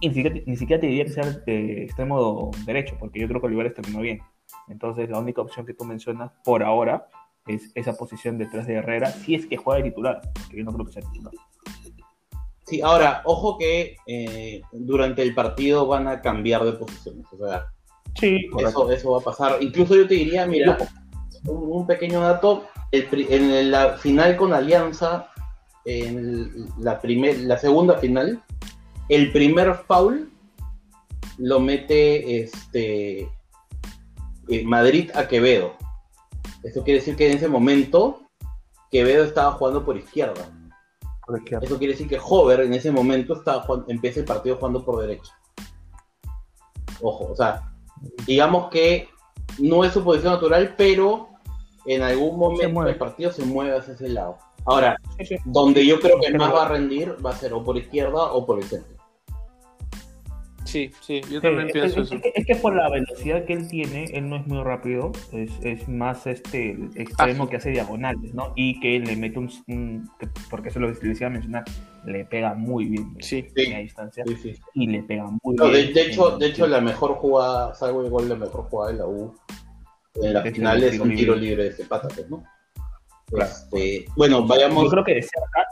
[0.00, 3.74] Y ni siquiera, te diría que sea de extremo derecho, porque yo creo que Olivares
[3.74, 4.20] terminó bien.
[4.68, 7.08] Entonces, la única opción que tú mencionas por ahora
[7.46, 10.72] es esa posición detrás de Herrera, si es que juega de titular, porque yo no
[10.72, 11.32] creo que sea titular.
[12.66, 17.24] Sí, ahora, ojo que eh, durante el partido van a cambiar de posiciones.
[17.32, 17.66] O sea,
[18.18, 19.58] sí, eso, eso va a pasar.
[19.60, 20.76] Incluso yo te diría, mira,
[21.44, 25.28] un, pequeño dato, en la final con Alianza,
[25.84, 28.42] en la, primer, la segunda final,
[29.08, 30.32] el primer foul
[31.38, 33.28] lo mete este
[34.64, 35.74] Madrid a Quevedo.
[36.62, 38.22] Eso quiere decir que en ese momento
[38.90, 40.48] Quevedo estaba jugando por izquierda.
[41.60, 45.32] Eso quiere decir que Hover en ese momento estaba empieza el partido jugando por derecha.
[47.00, 47.72] Ojo, o sea,
[48.26, 49.08] digamos que
[49.58, 51.28] no es su posición natural, pero
[51.84, 54.38] en algún momento el partido se mueve hacia ese lado.
[54.64, 54.96] Ahora,
[55.44, 58.44] donde yo creo que más va a rendir va a ser o por izquierda o
[58.44, 58.95] por el centro.
[60.76, 62.20] Sí, sí, yo también pienso es, eso.
[62.34, 65.88] Es que, por la velocidad que él tiene, él no es muy rápido, es, es
[65.88, 68.52] más este extremo que hace diagonales, ¿no?
[68.56, 70.10] Y que le mete un,
[70.50, 71.64] porque eso lo decía mencionar,
[72.04, 74.22] le pega muy bien sí, a distancia
[74.74, 75.72] y le pega muy bien.
[75.72, 78.98] De, de hecho, de hecho la mejor jugada, salvo el gol, la mejor jugada de
[78.98, 79.34] la U
[80.14, 82.44] en la final es un tiro libre de Zapata, ¿no?
[83.32, 84.84] Este, bueno, vayamos.
[84.84, 85.66] Yo creo que de cerca,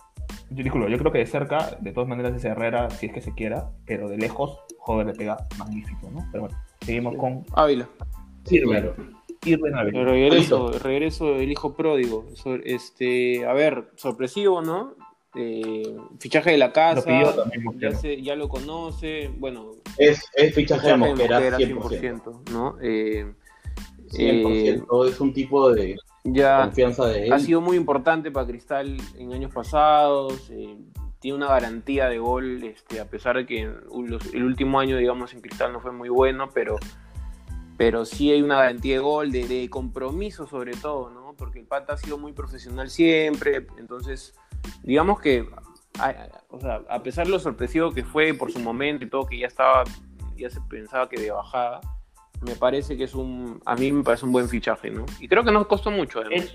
[0.54, 3.34] yo, yo creo que de cerca, de todas maneras, es Herrera, si es que se
[3.34, 6.26] quiera, pero de lejos, joder, le pega magnífico, ¿no?
[6.30, 7.44] Pero bueno, seguimos con.
[7.54, 7.88] Ávila.
[8.44, 8.94] Sí, claro.
[9.46, 12.26] El regreso, el regreso del hijo pródigo.
[12.64, 14.94] Este, a ver, sorpresivo, ¿no?
[15.36, 19.72] Eh, fichaje de la casa, ya, ya, lo conoce, bueno.
[19.98, 22.76] Es, es fichaje, de Mosquera, 100%, 100%, ¿no?
[22.80, 23.34] Eh,
[24.10, 27.32] 100%, es un tipo de confianza de él.
[27.32, 30.76] Ha sido muy importante para Cristal en años pasados, eh,
[31.20, 35.40] tiene una garantía de gol, este, a pesar de que el último año, digamos, en
[35.40, 36.76] Cristal no fue muy bueno, pero,
[37.76, 41.34] pero sí hay una garantía de gol, de, compromiso sobre todo, ¿no?
[41.37, 44.34] Porque el Pata ha sido muy profesional siempre, entonces,
[44.82, 45.48] digamos que,
[46.48, 49.38] o sea, a pesar de lo sorpresivo que fue por su momento y todo, que
[49.38, 49.84] ya estaba,
[50.37, 51.80] ya se pensaba que de bajada,
[52.44, 55.07] me parece que es un, a mí me parece un buen fichaje, ¿no?
[55.20, 56.50] Y creo que nos costó mucho, además.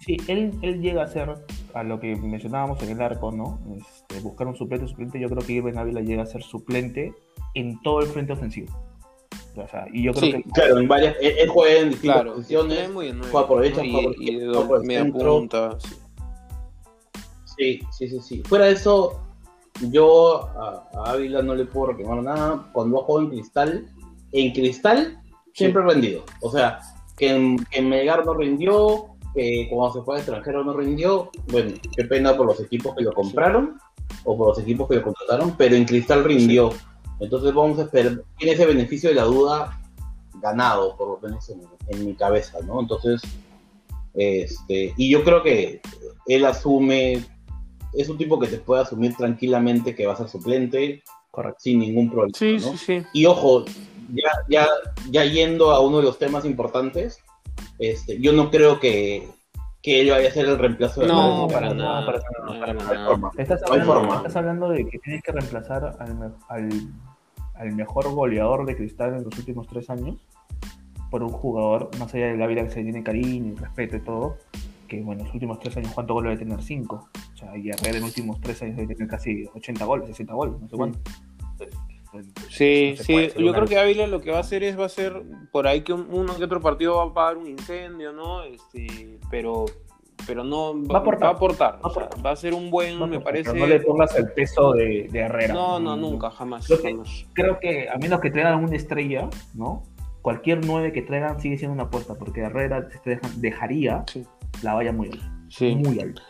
[0.00, 1.34] sí, él, él, llega a ser,
[1.74, 3.60] a lo que mencionábamos en el arco, ¿no?
[3.76, 7.12] Este, buscar un suplente, suplente, yo creo que Irving Ávila llega a ser suplente
[7.54, 8.72] en todo el frente ofensivo.
[9.56, 10.42] O sea, y yo creo que...
[10.52, 12.90] Claro, en varias, él, juega en distintas posiciones,
[13.30, 15.94] juega por derecha, juega por, y, juega por Punta, sí.
[17.56, 17.80] sí.
[17.92, 19.24] sí, sí, sí, Fuera de eso,
[19.90, 22.70] yo a, Ávila no le puedo reclamar nada.
[22.72, 23.93] Cuando ha jugado en Cristal,
[24.34, 25.22] en Cristal
[25.54, 26.24] siempre ha rendido.
[26.42, 26.80] O sea,
[27.16, 31.30] que en, Melgar no rindió, que cuando se fue al extranjero no rindió.
[31.48, 33.78] Bueno, qué pena por los equipos que lo compraron
[34.24, 36.70] o por los equipos que lo contrataron, pero en Cristal rindió.
[37.20, 39.80] Entonces vamos a esperar, tiene ese beneficio de la duda
[40.42, 42.80] ganado, por lo menos en, mi cabeza, ¿no?
[42.80, 43.22] Entonces,
[44.14, 45.80] este, y yo creo que
[46.26, 47.24] él asume,
[47.92, 51.02] es un tipo que te puede asumir tranquilamente que va a ser suplente,
[51.58, 52.36] sin ningún problema.
[52.36, 53.02] Sí, sí, sí.
[53.12, 53.64] Y ojo,
[54.12, 54.68] ya, ya,
[55.10, 57.20] ya yendo a uno de los temas importantes,
[57.78, 59.28] este, yo no creo que,
[59.82, 63.30] que él vaya a ser el reemplazo de No, para nada, para nada.
[63.36, 66.68] Estás, hablando, estás hablando de que tienes que reemplazar al, al,
[67.54, 70.16] al, mejor goleador de Cristal en los últimos tres años
[71.10, 74.00] por un jugador, más allá de la vida que se tiene cariño y respeto y
[74.00, 74.36] todo,
[74.88, 76.64] que bueno, en los últimos tres años, ¿cuántos goles debe tener?
[76.64, 77.08] Cinco.
[77.34, 80.34] O sea, y Herrera en los últimos tres años debe tener casi 80 goles, 60
[80.34, 80.98] goles, no sé cuánto.
[81.06, 81.12] Sí,
[82.48, 82.96] sí,
[83.36, 85.22] yo creo que Ávila lo que va a hacer es, va a ser
[85.52, 88.42] por ahí que uno que otro partido va a pagar un incendio, ¿no?
[88.42, 89.66] Este, pero
[90.26, 91.78] pero no va, a aportar,
[92.24, 93.52] va, a ser un buen, me parece.
[93.52, 95.52] no le pongas el peso de, Herrera.
[95.52, 96.66] No, no, nunca, jamás.
[97.34, 99.82] Creo, Que, a menos que traigan una estrella, ¿no?
[100.22, 102.88] Cualquier nueve que traigan sigue siendo una apuesta, porque Herrera
[103.36, 104.04] dejaría
[104.62, 105.32] la valla muy alta.
[105.60, 106.22] Muy alta.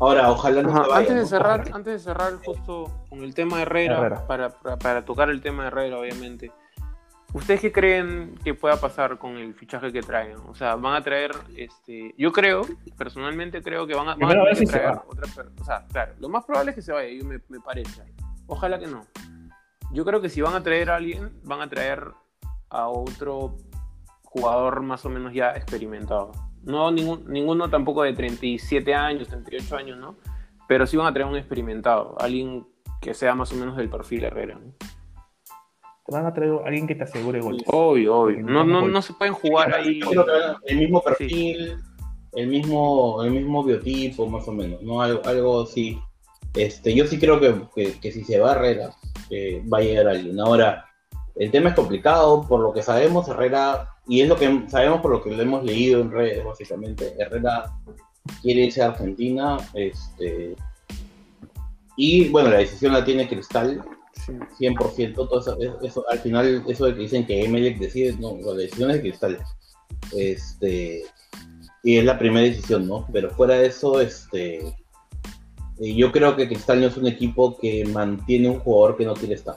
[0.00, 4.26] Ahora, ojalá no antes de cerrar, antes de cerrar justo con el tema de Herrera,
[4.26, 6.52] Para, para, tocar el tema de Herrera, obviamente.
[7.34, 10.40] ¿Ustedes qué creen que pueda pasar con el fichaje que traigan?
[10.48, 12.62] O sea, van a traer, este, yo creo,
[12.96, 16.70] personalmente creo que van a, van a traer otra, o sea, claro, lo más probable
[16.70, 18.02] es que se vaya, yo me, me parece.
[18.46, 19.04] Ojalá que no.
[19.92, 22.12] Yo creo que si van a traer a alguien, van a traer
[22.70, 23.56] a otro
[24.22, 26.32] jugador más o menos ya experimentado.
[26.64, 30.16] No ningún, ninguno tampoco de 37 años, 38 años, ¿no?
[30.66, 32.66] Pero sí van a traer un experimentado, alguien
[33.00, 34.56] que sea más o menos del perfil Herrera.
[34.56, 34.72] ¿no?
[36.08, 37.62] Van a traer a alguien que te asegure goles.
[37.66, 38.42] Obvio, obvio.
[38.42, 40.00] No, no, no se pueden jugar ahí.
[40.66, 41.76] El mismo perfil,
[42.32, 45.02] el, mismo, el mismo biotipo, más o menos, ¿no?
[45.02, 45.98] Algo, algo así.
[46.54, 48.90] Este, yo sí creo que, que, si se va Herrera,
[49.30, 50.40] eh, va a llegar alguien.
[50.40, 50.86] Ahora,
[51.36, 55.10] el tema es complicado, por lo que sabemos, Herrera y es lo que sabemos por
[55.12, 57.14] lo que lo hemos leído en redes, básicamente.
[57.18, 57.70] Herrera
[58.42, 59.58] quiere irse a Argentina.
[59.74, 60.56] Este,
[61.96, 63.84] y bueno, la decisión la tiene Cristal,
[64.58, 65.14] 100%.
[65.14, 68.96] Todo eso, al final, eso de que dicen que Emelec decide, no, la decisión es
[68.96, 69.38] de Cristal.
[70.16, 71.02] Este,
[71.82, 73.06] y es la primera decisión, ¿no?
[73.12, 74.74] Pero fuera de eso, este,
[75.78, 79.34] yo creo que Cristal no es un equipo que mantiene un jugador que no quiere
[79.34, 79.56] estar.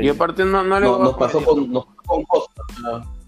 [0.00, 3.19] y aparte no, no le nos, pasó con, nos pasó con Costa.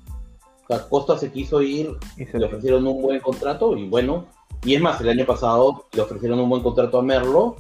[0.89, 4.27] Costa se quiso ir, y se le ofrecieron un buen contrato y bueno,
[4.65, 7.57] y es más, el año pasado le ofrecieron un buen contrato a Merlo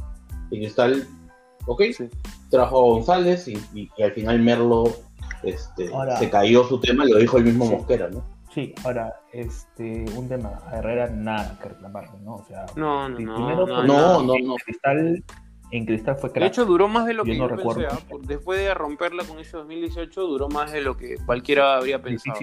[0.50, 1.06] y Cristal,
[1.66, 1.82] ok,
[2.50, 4.84] trajo a González y, al final Merlo
[5.42, 8.24] este, se cayó su tema, lo dijo el mismo Mosquera, ¿no?
[8.54, 12.34] Sí, ahora, este, un tema, a Herrera nada que reclamarle, ¿no?
[12.34, 15.24] O sea, no, no, primero, no, no, no, no, Cristal,
[15.72, 16.42] en Cristal fue crack.
[16.42, 17.86] De hecho, duró más de lo que yo, pensé.
[17.90, 17.98] ¿ah?
[18.22, 22.38] Después de romperla con ese 2018, duró más de lo que cualquiera habría pensado.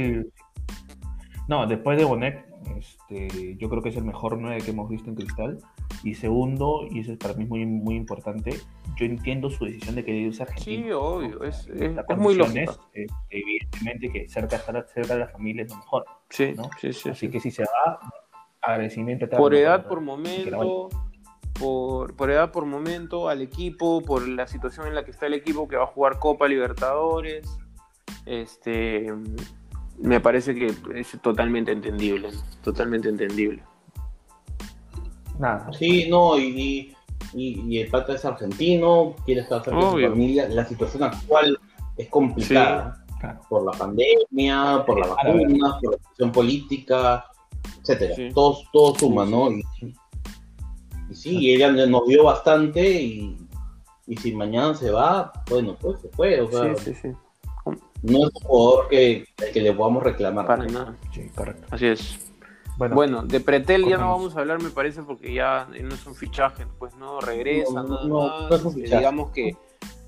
[1.47, 2.45] No, después de Bonet,
[2.77, 5.59] este, yo creo que es el mejor 9 que hemos visto en Cristal.
[6.03, 8.51] Y segundo, y eso es para mí muy, muy importante,
[8.95, 10.83] yo entiendo su decisión de querer irse a Argentina.
[10.85, 12.77] Sí, obvio, es, es, muy lógico.
[12.93, 16.05] Eh, evidentemente que cerca, cerca de la familia es lo mejor.
[16.29, 17.09] Sí, sí, sí.
[17.09, 17.99] Así que si se va,
[18.61, 19.27] agradecimiento.
[19.29, 20.89] Por edad, por momento,
[21.59, 25.33] por, por, edad, por momento, al equipo, por la situación en la que está el
[25.33, 27.47] equipo que va a jugar Copa Libertadores.
[28.25, 29.13] Este
[29.99, 32.29] me parece que es totalmente entendible,
[32.63, 33.63] totalmente entendible.
[35.37, 35.71] Nada.
[35.73, 36.95] Sí, no, y,
[37.33, 40.49] y, el pata es argentino, quiere estar cerca de su familia.
[40.49, 41.59] La situación actual
[41.97, 43.05] es complicada
[43.49, 47.25] por la pandemia, por la vacuna, por la situación política,
[47.81, 48.33] etcétera.
[48.33, 49.51] Todo, todo suma, ¿no?
[49.51, 49.63] Y,
[51.09, 53.37] y sí, ella nos dio bastante y,
[54.07, 56.41] y si mañana se va, bueno, pues se fue.
[56.41, 57.09] O sea, sí, sí, sí
[58.01, 60.45] no es un jugador que, que le podamos reclamar.
[60.45, 60.95] Para nada.
[61.13, 61.67] Sí, correcto.
[61.71, 62.19] Así es.
[62.77, 66.15] Bueno, de Pretel ya no vamos a hablar, me parece, porque ya no es un
[66.15, 68.73] fichaje, pues no regresa, no, nada más.
[68.73, 69.57] digamos que,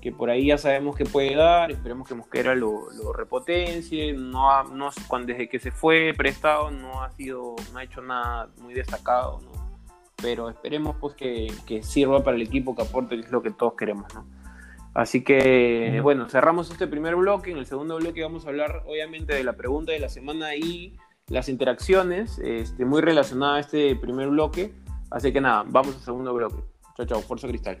[0.00, 4.64] que, por ahí ya sabemos que puede dar, esperemos que Mosquera lo, lo repotencie, no,
[4.64, 8.72] no cuando, desde que se fue prestado no ha sido, no ha hecho nada muy
[8.72, 9.61] destacado, ¿no?
[10.22, 13.50] Pero esperemos pues que, que sirva para el equipo, que aporte, que es lo que
[13.50, 14.24] todos queremos, ¿no?
[14.94, 17.50] Así que, bueno, cerramos este primer bloque.
[17.50, 20.98] En el segundo bloque vamos a hablar, obviamente, de la pregunta de la semana y
[21.28, 24.72] las interacciones, este, muy relacionada a este primer bloque.
[25.10, 26.62] Así que nada, vamos al segundo bloque.
[26.96, 27.78] Chao, chao, Fuerza Cristal.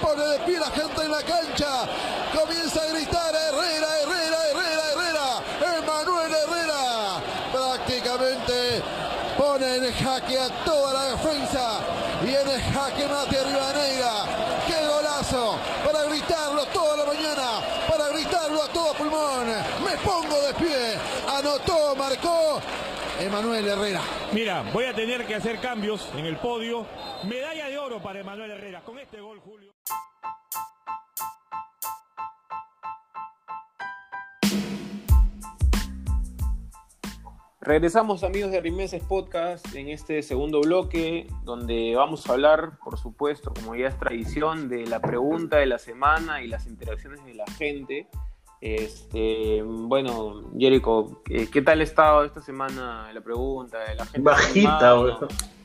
[0.00, 1.88] Pone de pie la gente en la cancha,
[2.34, 8.82] comienza a gritar Herrera, Herrera, Herrera, Herrera, Emanuel Herrera, prácticamente
[9.36, 11.80] pone en jaque a toda la defensa.
[12.24, 14.12] Y en el jaque mate Rivadeneira,
[14.66, 19.46] qué golazo, para gritarlo toda la mañana, para gritarlo a todo pulmón,
[19.84, 22.60] me pongo de pie, anotó, marcó
[23.20, 24.00] Emanuel Herrera.
[24.32, 26.86] Mira, voy a tener que hacer cambios en el podio.
[27.24, 28.80] Medalla de oro para Emanuel Herrera.
[28.80, 29.29] Con este gol,
[37.70, 43.54] Regresamos amigos de Rimeses Podcast en este segundo bloque donde vamos a hablar, por supuesto,
[43.54, 47.46] como ya es tradición, de la pregunta de la semana y las interacciones de la
[47.46, 48.08] gente.
[48.60, 54.20] Este, bueno, Jericho, ¿qué tal ha estado esta semana la pregunta de la gente?
[54.20, 54.96] Bajita,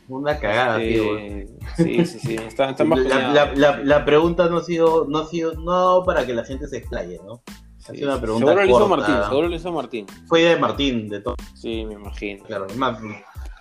[0.08, 1.58] Una cagada, este, tío.
[1.76, 2.36] Sí, sí, sí.
[2.36, 6.36] Está, está la, la, la, pregunta no ha sido, no ha sido, no para que
[6.36, 7.42] la gente se explaye, ¿no?
[7.94, 10.06] Sido una pregunta seguro lo hizo Martín, seguro lo hizo Martín.
[10.26, 11.36] Fue de Martín, de todo.
[11.54, 12.44] Sí, me imagino.
[12.46, 13.00] Claro, más,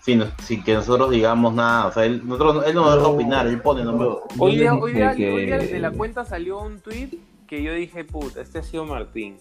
[0.01, 3.47] sin, sin, que nosotros digamos nada, o sea, él, nosotros, él no nos deja opinar,
[3.47, 4.09] él pone nombre.
[4.39, 7.11] Hoy día, hoy día, hoy día de la cuenta salió un tweet
[7.47, 9.37] que yo dije, puta, este ha sido Martín.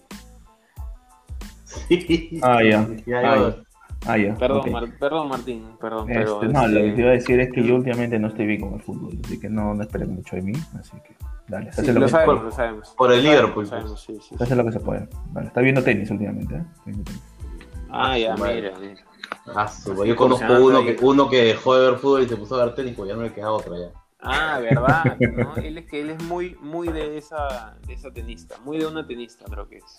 [1.64, 2.40] Sí.
[2.44, 2.88] Ah, ya.
[3.16, 3.56] Ah,
[4.06, 4.36] ah, ya.
[4.36, 6.10] Perdón, perdón, Martín, perdón.
[6.10, 8.48] Este, pero, no, lo que te iba a decir es que yo últimamente no estoy
[8.48, 11.16] bien con el fútbol, así que no, no esperen mucho de mí, así que
[11.48, 11.72] dale.
[11.74, 12.90] Sí, lo, lo, sabemos, por, lo sabemos.
[12.98, 13.68] Por el Liverpool.
[13.68, 15.08] Sabemos, sí, sí, Hace lo que se puede.
[15.32, 16.66] Vale, está viendo tenis últimamente, ¿eh?
[16.86, 17.22] Tenis.
[17.90, 19.04] Ah, ya, mira, mira.
[19.48, 19.72] Ah,
[20.06, 22.76] yo conozco uno que, uno que dejó de ver fútbol y se puso a ver
[22.76, 23.92] tenis, pues ya no le queda otra ya.
[24.26, 25.56] Ah, verdad, ¿no?
[25.58, 29.06] él es que él es muy, muy de esa, de esa tenista, muy de una
[29.06, 29.98] tenista creo que es.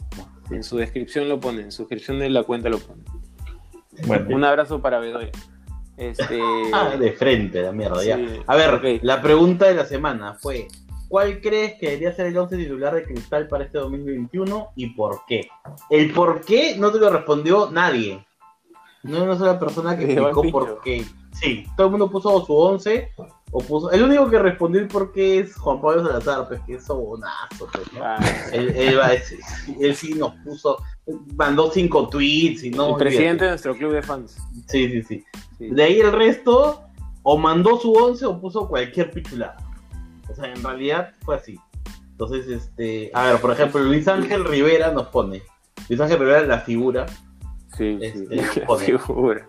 [0.50, 3.02] En su descripción lo pone, en su descripción de la cuenta lo pone.
[4.06, 4.34] Bueno.
[4.34, 5.30] Un abrazo para Bedoya.
[5.96, 6.40] Este...
[6.72, 8.18] Ah, de frente, la mierda, ya.
[8.46, 10.68] A ver, la pregunta de la semana fue,
[11.14, 15.20] ¿cuál crees que debería ser el 11 titular de Cristal para este 2021 y por
[15.28, 15.46] qué?
[15.88, 18.26] El por qué no te lo respondió nadie.
[19.04, 21.04] No hay una sola persona que explicó por qué.
[21.32, 23.12] Sí, todo el mundo puso su 11
[23.92, 27.68] el único que respondió el por qué es Juan Pablo Salazar, pues que es sobonazo,
[27.72, 28.18] pues, ah.
[28.52, 30.78] él, sí nos puso,
[31.36, 32.88] mandó cinco tweets y no.
[32.88, 34.36] El presidente de nuestro club de fans.
[34.66, 35.24] Sí, sí, sí,
[35.60, 36.82] De ahí el resto,
[37.22, 39.63] o mandó su once o puso cualquier pichulada.
[40.28, 41.58] O sea, en realidad fue así.
[42.10, 45.42] Entonces, este, a ver, por ejemplo, Luis Ángel Rivera nos pone.
[45.88, 47.06] Luis Ángel Rivera la figura.
[47.76, 48.44] Sí, este, la
[48.78, 49.48] figura.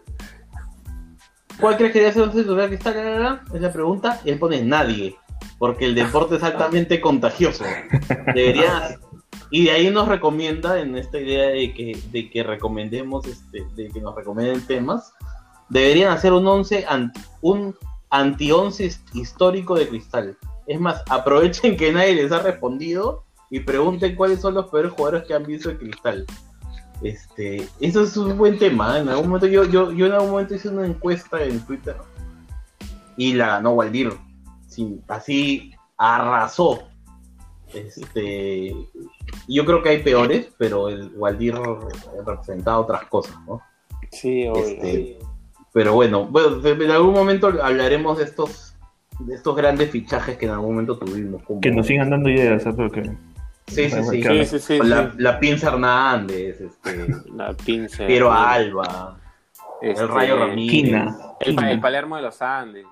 [1.60, 3.44] ¿Cuál crees que debe ser un titular que está?
[3.54, 4.20] Es la pregunta.
[4.26, 5.16] Y él pone nadie.
[5.58, 7.64] Porque el deporte es altamente contagioso.
[8.34, 9.00] Debería.
[9.52, 13.90] Y de ahí nos recomienda en esta idea de que, de que recomendemos, este, de
[13.90, 15.14] que nos recomienden temas.
[15.70, 16.86] Deberían hacer un 11
[17.42, 17.76] un
[18.10, 20.38] anti 11 histórico de cristal.
[20.68, 25.28] Es más, aprovechen que nadie les ha respondido y pregunten cuáles son los peores jugadores
[25.28, 26.26] que han visto en cristal.
[27.02, 28.98] Este, eso es un buen tema.
[28.98, 29.02] ¿eh?
[29.02, 31.96] En algún momento yo, yo, yo en algún momento hice una encuesta en Twitter
[33.18, 34.14] y la ganó Waldir.
[35.08, 36.84] así arrasó.
[37.74, 38.74] Este,
[39.48, 41.56] yo creo que hay peores, pero el Waldir
[42.26, 43.62] representado otras cosas, ¿no?
[44.12, 45.20] Sí, este,
[45.74, 48.65] pero bueno, bueno, en algún momento hablaremos de estos,
[49.20, 51.42] de estos grandes fichajes que en algún momento tuvimos.
[51.62, 52.74] Que nos sigan dando ideas, ¿eh?
[52.76, 53.12] Porque
[53.68, 54.60] Sí, sí, sí.
[54.60, 58.06] sí, la, la, Pinza Hernández, este, la Pinza.
[58.06, 59.18] Piero Alba,
[59.82, 61.14] este, el Rayo Ramírez.
[61.40, 62.86] El, Palermo de los Andes.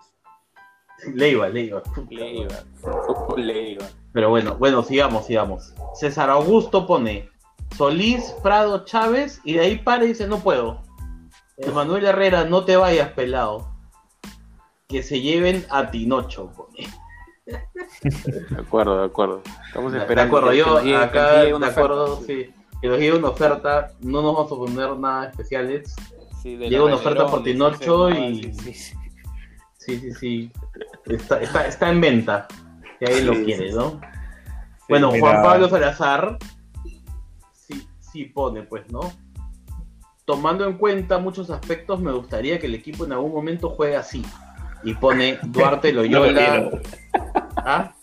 [1.13, 1.83] Leiva, Leiva.
[2.09, 2.55] Leiva.
[3.37, 3.85] Leiva.
[4.13, 5.73] Pero bueno, bueno, sigamos, sigamos.
[5.93, 7.29] César Augusto pone
[7.77, 10.81] Solís, Prado, Chávez, y de ahí para y dice, no puedo.
[11.57, 13.72] Emanuel Herrera, no te vayas, pelado.
[14.93, 16.87] Que se lleven a Tinocho, pone.
[17.47, 19.41] De acuerdo, de acuerdo.
[19.65, 20.21] Estamos esperando.
[20.21, 22.53] De acuerdo, yo acá, de acuerdo, sí.
[22.79, 25.95] Que nos llegue una oferta, no nos vamos a poner nada especiales.
[26.43, 28.53] Llega una oferta por Tinocho y.
[28.53, 28.93] Sí,
[29.79, 30.51] sí, sí.
[31.07, 32.47] Está, está, está en venta.
[32.99, 33.99] Si alguien lo quiere, ¿no?
[34.87, 36.37] bueno, Juan Pablo Salazar
[37.51, 39.11] sí, sí pone, pues, ¿no?
[40.25, 44.23] Tomando en cuenta muchos aspectos, me gustaría que el equipo en algún momento juegue así
[44.83, 46.69] y pone Duarte Loyola.
[47.57, 47.93] ¿Ah?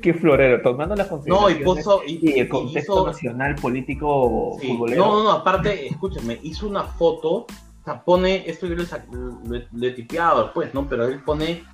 [0.00, 2.02] Qué florero, tomando las No, y puso.
[2.06, 5.04] Y, el contexto nacional, político, futbolero.
[5.04, 7.46] No, no, no, aparte, escúchame, hizo una foto, o
[7.84, 10.86] sea, pone, esto yo lo, he tipeado después, ¿no?
[10.88, 11.64] Pero él pone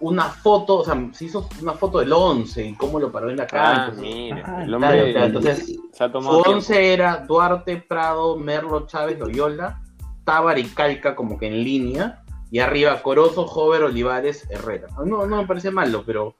[0.00, 3.38] una foto, o sea, se hizo una foto del 11 y cómo lo paró en
[3.38, 3.86] la cara.
[3.86, 9.80] Ah, mira, el hombre entonces, su 11 era Duarte, Prado, Merlo, Chávez, Loyola,
[10.24, 12.23] Tábar y Calca como que en línea
[12.54, 14.86] Y arriba Corozo, Jover, Olivares, Herrera.
[15.04, 16.36] No, no me parece malo, pero.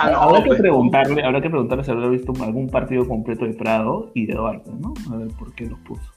[0.00, 0.60] habrá que pues.
[0.62, 4.70] preguntarle, habrá que preguntarle si habrá visto algún partido completo de Prado y de Duarte,
[4.72, 4.94] ¿no?
[5.12, 6.10] A ver por qué los puso.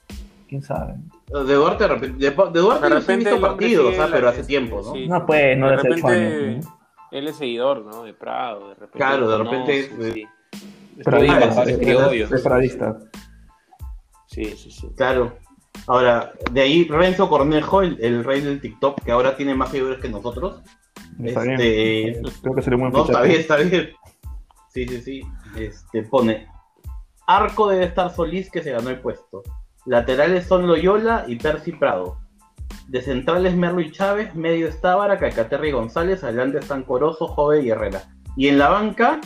[0.48, 0.94] ¿Quién sabe?
[1.28, 4.30] De Duarte, de repente, de, de Duarte De sí he repente visto partidos, ah, pero
[4.30, 4.94] hace tiempo, ¿no?
[4.94, 5.08] sí.
[5.10, 6.66] No, pues, no de de hace ocho repente años.
[6.66, 6.78] ¿no?
[7.12, 8.04] él es seguidor, ¿no?
[8.04, 8.98] De Prado, de repente.
[8.98, 10.26] Claro, de repente es- sí.
[11.04, 12.32] Pero Es Ah, criollo, es- es es-.
[12.32, 12.98] Es pradista.
[14.28, 14.88] Sí, sí, sí.
[14.96, 15.34] Claro.
[15.88, 20.00] Ahora, de ahí Renzo Cornejo, el, el rey del TikTok, que ahora tiene más seguidores
[20.02, 20.62] que nosotros.
[21.24, 22.24] Está Este- bien.
[22.42, 23.92] Creo que sería muy No, está bien, está bien.
[24.70, 25.22] Sí, sí, sí.
[25.58, 26.48] Este, pone.
[27.28, 29.42] Arco debe estar Solís que se ganó el puesto.
[29.86, 32.18] Laterales son Loyola y Percy Prado.
[32.88, 37.70] De centrales Merlo y Chávez, medio Estábara, Calcaterra y González, adelante están Corozo, Jove y
[37.70, 38.04] Herrera.
[38.36, 39.22] Y en la banca,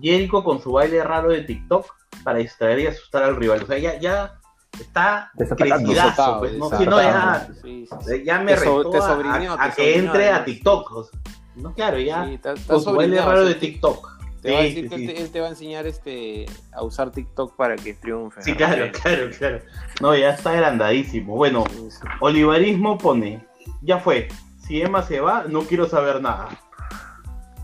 [0.00, 1.86] Jerico con su baile raro de TikTok
[2.24, 3.62] para distraer y asustar al rival.
[3.62, 4.40] O sea, ya, ya
[4.80, 6.70] está crecidazo, Desatado, pues, ¿no?
[7.02, 8.22] ya, Sí, sí, sí.
[8.24, 10.44] ya me Te so- retó te a- que entre a.
[10.44, 10.92] TikTok.
[10.92, 11.20] o sea,
[11.56, 14.14] no, claro, ya Sí, está- sobrineado, raro de TikTok.
[14.42, 15.22] Te va a Sí, decir sí, que sí.
[15.22, 18.42] él te- va a enseñar este a usar TikTok para que triunfe.
[18.42, 18.56] Sí, ¿no?
[18.58, 19.58] claro, claro, claro.
[20.02, 21.34] No, ya está agrandadísimo.
[21.34, 21.98] Bueno, Sí, sí.
[22.20, 23.46] Olivarismo pone,
[23.80, 24.28] ya fue.
[24.58, 26.48] Si Emma se va, no quiero saber nada.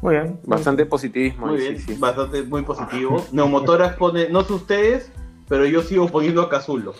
[0.02, 0.40] Muy bien.
[0.44, 1.48] Bastante positivismo.
[1.48, 1.94] Muy bien, sí, sí.
[1.98, 3.26] bastante, muy positivo.
[3.32, 5.12] Neumotoras pone, no sé ustedes,
[5.50, 6.94] pero yo sigo poniendo a Cazulo.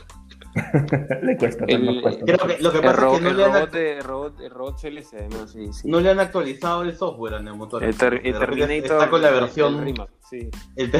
[1.22, 2.24] le cuesta, El- le cuesta.
[2.24, 3.92] Creo que lo que El, pasa ro- es que no el le, han, robot, de-
[3.98, 5.88] el robot, el robot CLS, además, sí, sí.
[5.88, 7.88] no le han actualizado el software a Neumotoras.
[7.88, 8.84] el, ter- el Terminator.
[8.92, 9.86] Está con la el- versión...
[9.88, 9.94] el
[10.28, 10.50] sí.
[10.76, 10.90] el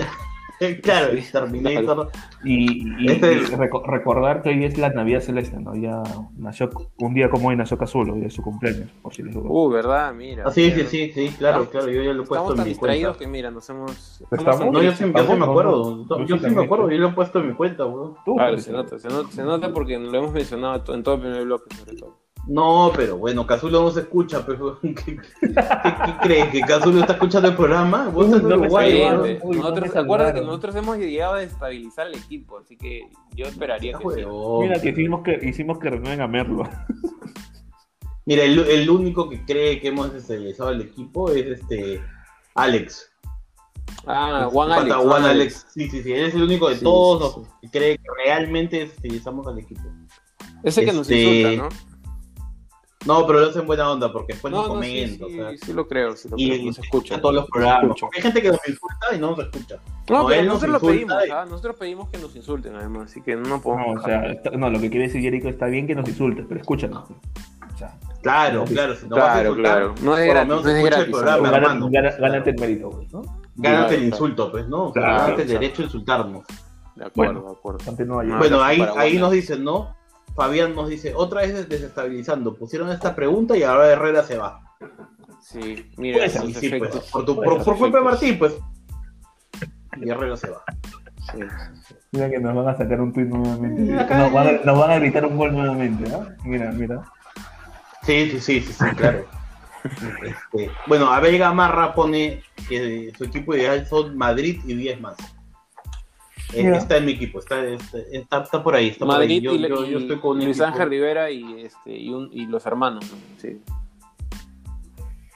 [0.83, 2.11] claro, el Sí, Terminator.
[2.45, 5.75] Y, y- Este- y reco- recordar que hoy es la Navidad Celeste, ¿no?
[5.75, 6.03] Ya
[6.37, 9.47] nació, un día como hoy nació Cazulo, y es su cumpleaños, por si les duda.
[9.49, 10.13] Uh, ¿verdad?
[10.15, 10.45] Mira.
[10.47, 10.89] Ah, sí, sí, mira.
[10.89, 13.25] sí, sí, claro, claro, yo ya lo he puesto Estamos en tan mi distraídos cuenta.
[13.25, 14.21] que, mira, nos hemos.
[14.31, 16.07] Estamos- No, yo sí, yo sí me acuerdo.
[16.09, 17.85] Yo, Yo sí me acuerdo, yo lo he puesto en mi cuenta.
[18.25, 21.21] Tú, Claro, se nota, se nota, se nota porque lo hemos mencionado en todo el
[21.23, 22.20] primer bloque, sobre todo.
[22.47, 25.15] No, pero bueno, Cazulo no se escucha, pero ¿qué, qué,
[25.45, 26.49] qué crees?
[26.49, 28.09] ¿Que Cazulo está escuchando el programa?
[28.09, 29.05] Vos estás No Uruguay,
[29.45, 34.05] nosotros, acuérdate que nosotros hemos llegado a desestabilizar el equipo, así que yo esperaría que
[34.15, 34.25] sí.
[34.61, 36.65] Mira, que hicimos que, hicimos que renueven a Merlo.
[38.27, 42.01] Mira, el, el único que cree que hemos desestabilizado al equipo es este
[42.55, 43.11] Alex.
[44.07, 45.09] Ah, Juan Falta Alex.
[45.09, 45.67] Juan Alex.
[45.71, 48.05] Sí, sí, sí, él es el único de Sí, todos sí, los que cree que
[48.25, 49.83] realmente desestabilizamos al equipo.
[50.63, 51.90] Ese que nos Este, insulta, ¿no?
[53.07, 55.29] No, pero lo hace en buena onda porque después No, nos no, sí, sí, o
[55.31, 57.17] sea, sí lo creo, sí lo y, creo, y nos escucha.
[57.17, 57.97] a todos los programas.
[58.15, 59.77] Hay gente que nos insulta y no nos escucha.
[60.11, 61.45] No, No, pero él nos nosotros lo insulta pedimos, y- ¿ah?
[61.49, 63.95] Nosotros pedimos que nos insulten, además, así que no podemos.
[63.97, 66.45] No, o sea, está- no, lo que quiere decir Jericho está bien que nos insultes,
[66.47, 67.09] pero escúchanos.
[67.11, 69.95] O sea, Claro, claro, si no Claro, insultar, claro.
[70.03, 71.11] No es gratis, no es escucha el gratis.
[71.15, 71.89] programa, gana- hermano.
[71.91, 73.23] gana- gánate el mérito, pues, ¿no?
[73.23, 73.55] Gánate
[73.87, 74.85] Claro, el insulto, pues, ¿no?
[74.89, 76.45] O sea, Claro, gánate el derecho a insultarnos.
[76.97, 77.49] De acuerdo, Bueno.
[77.55, 77.57] de
[77.97, 78.39] acuerdo.
[78.39, 79.97] Bueno, ahí, ahí nos dicen, ¿no?
[80.41, 82.55] Fabián nos dice, otra vez desestabilizando.
[82.55, 84.63] Pusieron esta pregunta y ahora Herrera se va.
[85.43, 88.05] Sí, mira, sí, pues, por, tu, Puede por, ser, por culpa de.
[88.05, 88.57] Martín, pues.
[90.01, 90.63] Y Herrera se va.
[91.31, 91.41] Sí.
[92.13, 93.83] Mira que nos van a sacar un tweet nuevamente.
[93.83, 96.35] Nos van, a, nos van a gritar un gol nuevamente, ¿ah?
[96.43, 97.03] Mira, mira.
[98.03, 99.27] Sí, sí, sí, sí, sí, claro.
[100.23, 105.17] Este, bueno, Abel Gamarra pone que su equipo ideal son Madrid y 10 más.
[106.53, 108.89] Eh, está en mi equipo, está, está, por ahí.
[108.89, 109.21] Está por ahí.
[109.21, 112.29] Madrid Yo, y, yo- yo y estoy con Luis Ángel Rivera y, este, y, un,
[112.33, 113.19] y los hermanos, ¿no?
[113.39, 113.61] Sí.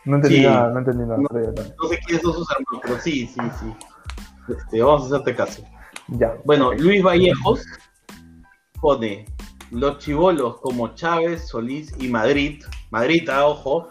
[0.05, 0.43] No entendí Sí.
[0.45, 1.17] nada, no entendí nada.
[1.17, 1.29] No.
[1.31, 4.53] No sé quiénes son sus hermanos, pero sí, sí, sí.
[4.53, 5.62] Este, vamos a hacerte caso.
[6.09, 6.35] Ya.
[6.45, 7.65] Bueno, Luis Vallejos
[8.81, 9.25] pone
[9.71, 12.62] los chivolos como Chávez, Solís y Madrid.
[12.91, 13.89] Madrid, ah, ojo.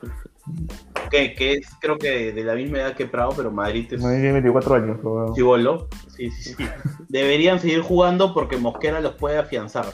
[1.10, 4.00] Que, que es creo que de, de la misma edad que Prado, pero Madrid es
[4.00, 5.34] tiene 24 años, pero...
[5.36, 5.88] chivolo.
[6.16, 6.66] Sí, sí, sí.
[7.10, 9.86] Deberían seguir jugando porque Mosquera los puede afianzar.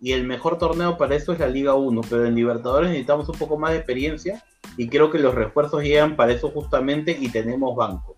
[0.00, 3.38] Y el mejor torneo para eso es la Liga 1, pero en Libertadores necesitamos un
[3.38, 4.42] poco más de experiencia
[4.76, 8.16] y creo que los refuerzos llegan para eso justamente y tenemos banco.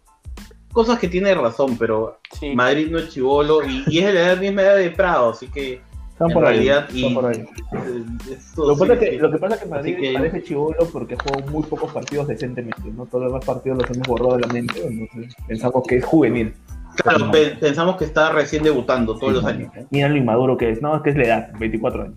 [0.72, 2.55] Cosas que tiene razón, pero Sí.
[2.55, 5.80] Madrid no es chivolo y, y es de la misma edad de Prado, así que
[6.15, 6.69] Están en por ahí.
[6.69, 7.45] Están por ahí.
[8.57, 9.19] Lo, que pasa sí, es que, sí.
[9.19, 12.83] lo que pasa es que Madrid que- parece chivolo porque jugó muy pocos partidos decentemente,
[12.97, 13.07] ¿no?
[13.07, 16.55] Todos los demás partidos los hemos borrado de la mente, entonces pensamos que es juvenil.
[17.03, 19.73] Claro, pe- pensamos que está recién debutando todos los años.
[19.91, 20.81] Mira lo inmaduro que es.
[20.81, 22.15] No, es que es la edad, 24 años.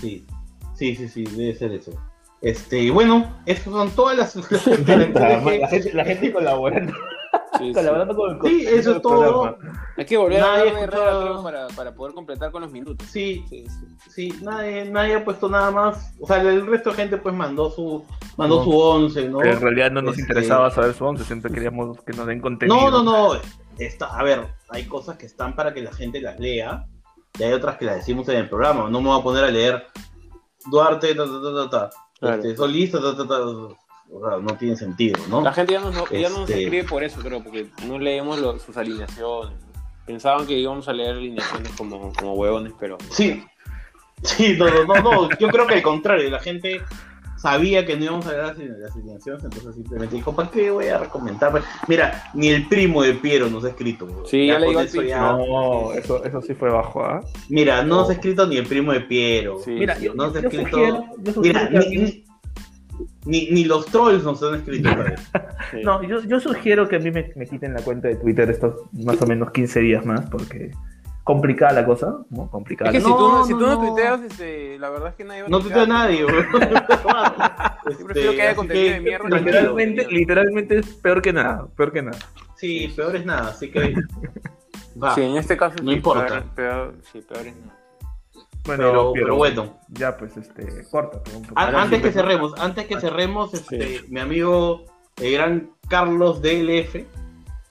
[0.00, 0.26] Sí,
[0.74, 1.92] sí, sí, sí, debe ser eso.
[2.40, 6.92] Este, y bueno, esas son todas las, las la, gente, la gente colaborando,
[7.58, 7.72] Sí, sí.
[7.72, 9.42] con el Sí, eso es todo.
[9.42, 9.82] programa.
[9.96, 13.06] Hay que volver a Nadie Herrera, creo, para, para poder completar con los minutos.
[13.08, 13.86] Sí, Sí, sí.
[14.10, 16.12] sí, nadie, nadie ha puesto nada más.
[16.20, 18.04] O sea, el resto de gente pues mandó su
[18.36, 18.64] mandó No.
[18.64, 19.38] su once, ¿no?
[19.38, 22.40] Pero en realidad no nos Este- interesaba saber su 11, siempre queríamos que nos den
[22.40, 22.90] contenido.
[22.90, 23.40] No, no, no.
[23.78, 26.86] Está, a ver, hay cosas que están para que la gente las lea
[27.38, 28.88] y hay otras que las decimos en el programa.
[28.90, 29.86] No me voy a poner a leer
[30.70, 31.90] Duarte, ta, ta, ta, ta, ta.
[32.20, 32.36] Claro.
[32.36, 33.36] Este, Solís, ta, ta, ta, ta.
[34.16, 35.42] O sea, no tiene sentido, ¿no?
[35.42, 37.98] La gente ya no, no- ya no nos Este- escribe por eso, creo, porque no
[37.98, 39.54] leemos lo- sus alineaciones.
[40.06, 42.96] Pensaban que íbamos a leer alineaciones como, como huevones, pero.
[43.10, 43.42] Sí,
[44.22, 46.80] sí, no, no, no, no, yo creo que al contrario, la gente
[47.38, 50.86] sabía que no íbamos a ver las, las alineaciones, entonces simplemente dijo, ¿para qué voy
[50.88, 51.60] a recomendar?
[51.88, 54.06] Mira, ni el primo de Piero nos ha escrito.
[54.26, 57.20] Sí, ya le digo eso ya- No, eso, eso sí fue bajo, ¿ah?
[57.48, 59.58] Mira, no nos ha escrito ni el primo de Piero.
[59.62, 59.72] Sí.
[59.72, 62.23] Mira, yo, no se ha escrito- sugiero, yo sugiero Mira, que ni,
[63.24, 64.88] ni, ni- los trolls nos han escrito.
[64.90, 65.20] ¿sabes?
[65.70, 65.78] Sí.
[65.82, 68.74] No, yo, yo sugiero que a mí me, me quiten la cuenta de Twitter estos
[68.92, 70.70] más o menos 15 días más, porque
[71.24, 72.50] complicada la cosa, ¿no?
[72.50, 72.90] Complicada.
[72.90, 73.88] Es que si tú, No, si tú no, no, no.
[73.94, 76.44] tuiteas, este, la verdad es que nadie va a No tuitea nadie, weón.
[77.98, 79.28] Yo prefiero que haya así contenido de mierda.
[79.38, 82.18] Literalmente, literalmente es peor que nada, peor que nada.
[82.56, 83.94] Sí, peor es nada, así que.
[85.02, 85.14] Va.
[85.14, 86.26] Sí, en este caso No sí, importa.
[86.26, 87.73] Peor, peor- sí, peor es nada.
[88.64, 89.78] Bueno, pero, Piero, pero bueno.
[89.88, 91.20] Ya, pues, este, corta.
[91.54, 94.86] antes que cerremos, antes que cerremos, este, mi amigo
[95.16, 97.04] el gran Carlos DLF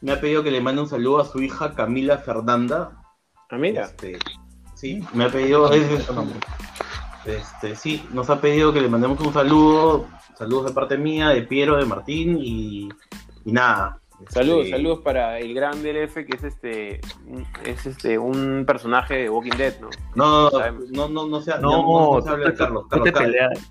[0.01, 2.91] me ha pedido que le mande un saludo a su hija Camila Fernanda.
[3.49, 3.85] Ah, mira.
[3.85, 4.19] Este,
[4.75, 5.71] sí, me ha pedido.
[7.25, 11.43] Este, sí, nos ha pedido que le mandemos un saludo, saludos de parte mía, de
[11.43, 12.89] Piero, de Martín y,
[13.45, 14.01] y nada.
[14.21, 17.01] Este, Saludos, saludos para el gran DLF que es este
[17.65, 19.89] es este un personaje de Walking Dead, ¿no?
[20.15, 20.49] No,
[20.91, 22.83] no, no, no, se, No, no, no se tú, habla de tú- Carlos.
[22.83, 23.31] tú Carlos, te Carlos.
[23.31, 23.69] peleas,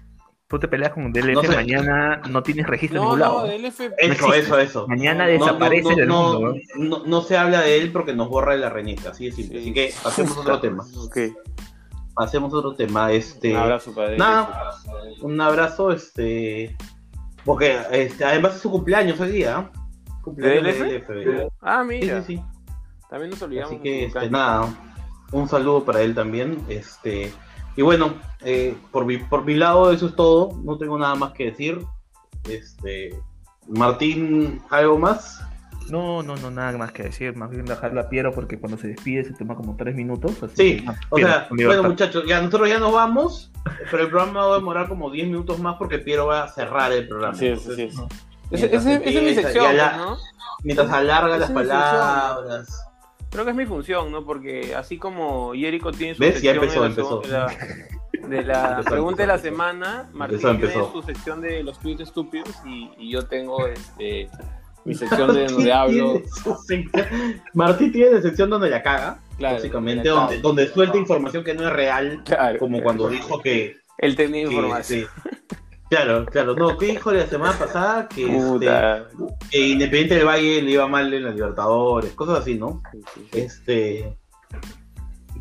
[0.49, 1.55] tú te peleas con DLF, No sé.
[1.57, 3.47] mañana no tienes registro en No, ningún no, lado.
[3.47, 4.89] DLF Eso, eso, eso.
[4.89, 6.55] Mañana No, no, desaparece no, del no, mundo.
[6.77, 6.99] ¿no?
[6.99, 9.59] no, no se habla de él porque nos borra de la renita, así de simple.
[9.63, 9.71] Sí.
[9.71, 10.85] Así que pasemos a otro tema.
[10.99, 11.17] Ok.
[12.15, 13.11] Pasemos a otro tema.
[13.11, 14.75] Este, Un abrazo para nada,
[15.23, 16.77] un abrazo, este,
[17.43, 19.71] porque este, además es su cumpleaños hoy día.
[19.75, 19.79] ¿eh?
[20.23, 21.49] Cumpleaños ¿De.
[21.61, 22.23] Ah, Sí, mira.
[22.23, 22.43] sí, sí.
[23.11, 23.73] También nos olvidamos.
[23.73, 24.75] Así que este, nada,
[25.33, 26.59] un saludo para él también.
[26.69, 27.33] Este,
[27.77, 30.59] y bueno, eh, por mi, por mi lado eso es todo.
[30.65, 31.81] No tengo nada más que decir.
[32.49, 33.15] Este,
[33.69, 35.45] Martín, ¿algo más?
[35.91, 37.37] No, no, no, nada más que decir.
[37.37, 40.43] Más bien dejarlo a Piero porque cuando se despide se toma como tres minutos.
[40.43, 43.53] así Sí, que, ah, o Piero, sea, bueno muchachos, ya nosotros ya nos vamos,
[43.91, 46.93] pero el programa va a demorar como 10 minutos más porque Piero va a cerrar
[46.93, 47.35] el programa.
[47.35, 47.95] Así es, Entonces,
[48.53, 48.63] es.
[48.65, 50.19] Esa es mi sección, la- ¿no?
[50.65, 52.87] Mientras alarga las palabras.
[53.31, 54.25] Creo que es mi función, ¿no?
[54.27, 56.43] Porque así como Jericho tiene su ¿Ves?
[56.43, 57.57] Ya sección empezó, de la, empezó.
[58.21, 61.41] de la, de la Empezó, pregunta empezó, de la semana, Martín Empezó, tiene su sección
[61.41, 64.29] de los tweets estúpidos y, y yo tengo este
[64.85, 66.13] mi sección de donde hablo.
[66.13, 70.99] Tiene su sección- Martín tiene sección donde la caga, Claro, básicamente, donde la donde, suelta
[70.99, 73.77] información que no es real, Claro, como cuando dijo que...
[73.99, 75.01] él tenía que- información.
[75.01, 75.07] sí.
[75.93, 78.09] Claro, claro, no, ¿qué dijo la semana pasada?
[78.09, 78.67] Que, este,
[79.51, 82.83] que Independiente del Valle le iba mal en la Libertadores, cosas así, ¿no?
[83.31, 84.17] Este.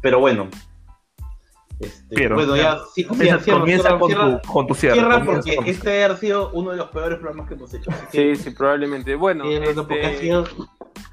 [0.01, 0.49] Pero bueno.
[1.79, 2.79] Este, Piero, bueno, ya.
[2.93, 4.95] sí, Comienza, cierra, comienza cierra, con, cierra, tu, con tu cierre.
[4.95, 7.89] cierra porque con este ha sido uno de los peores programas que hemos hecho.
[8.11, 9.15] Sí, sí, probablemente.
[9.15, 10.43] Bueno, ha este, sido-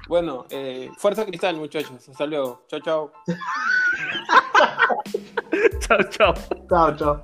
[0.09, 2.09] bueno eh, fuerza cristal, muchachos.
[2.09, 2.65] Hasta luego.
[2.67, 3.11] Chao, chao.
[5.79, 6.33] Chao, chao.
[6.69, 7.23] Chao, chao.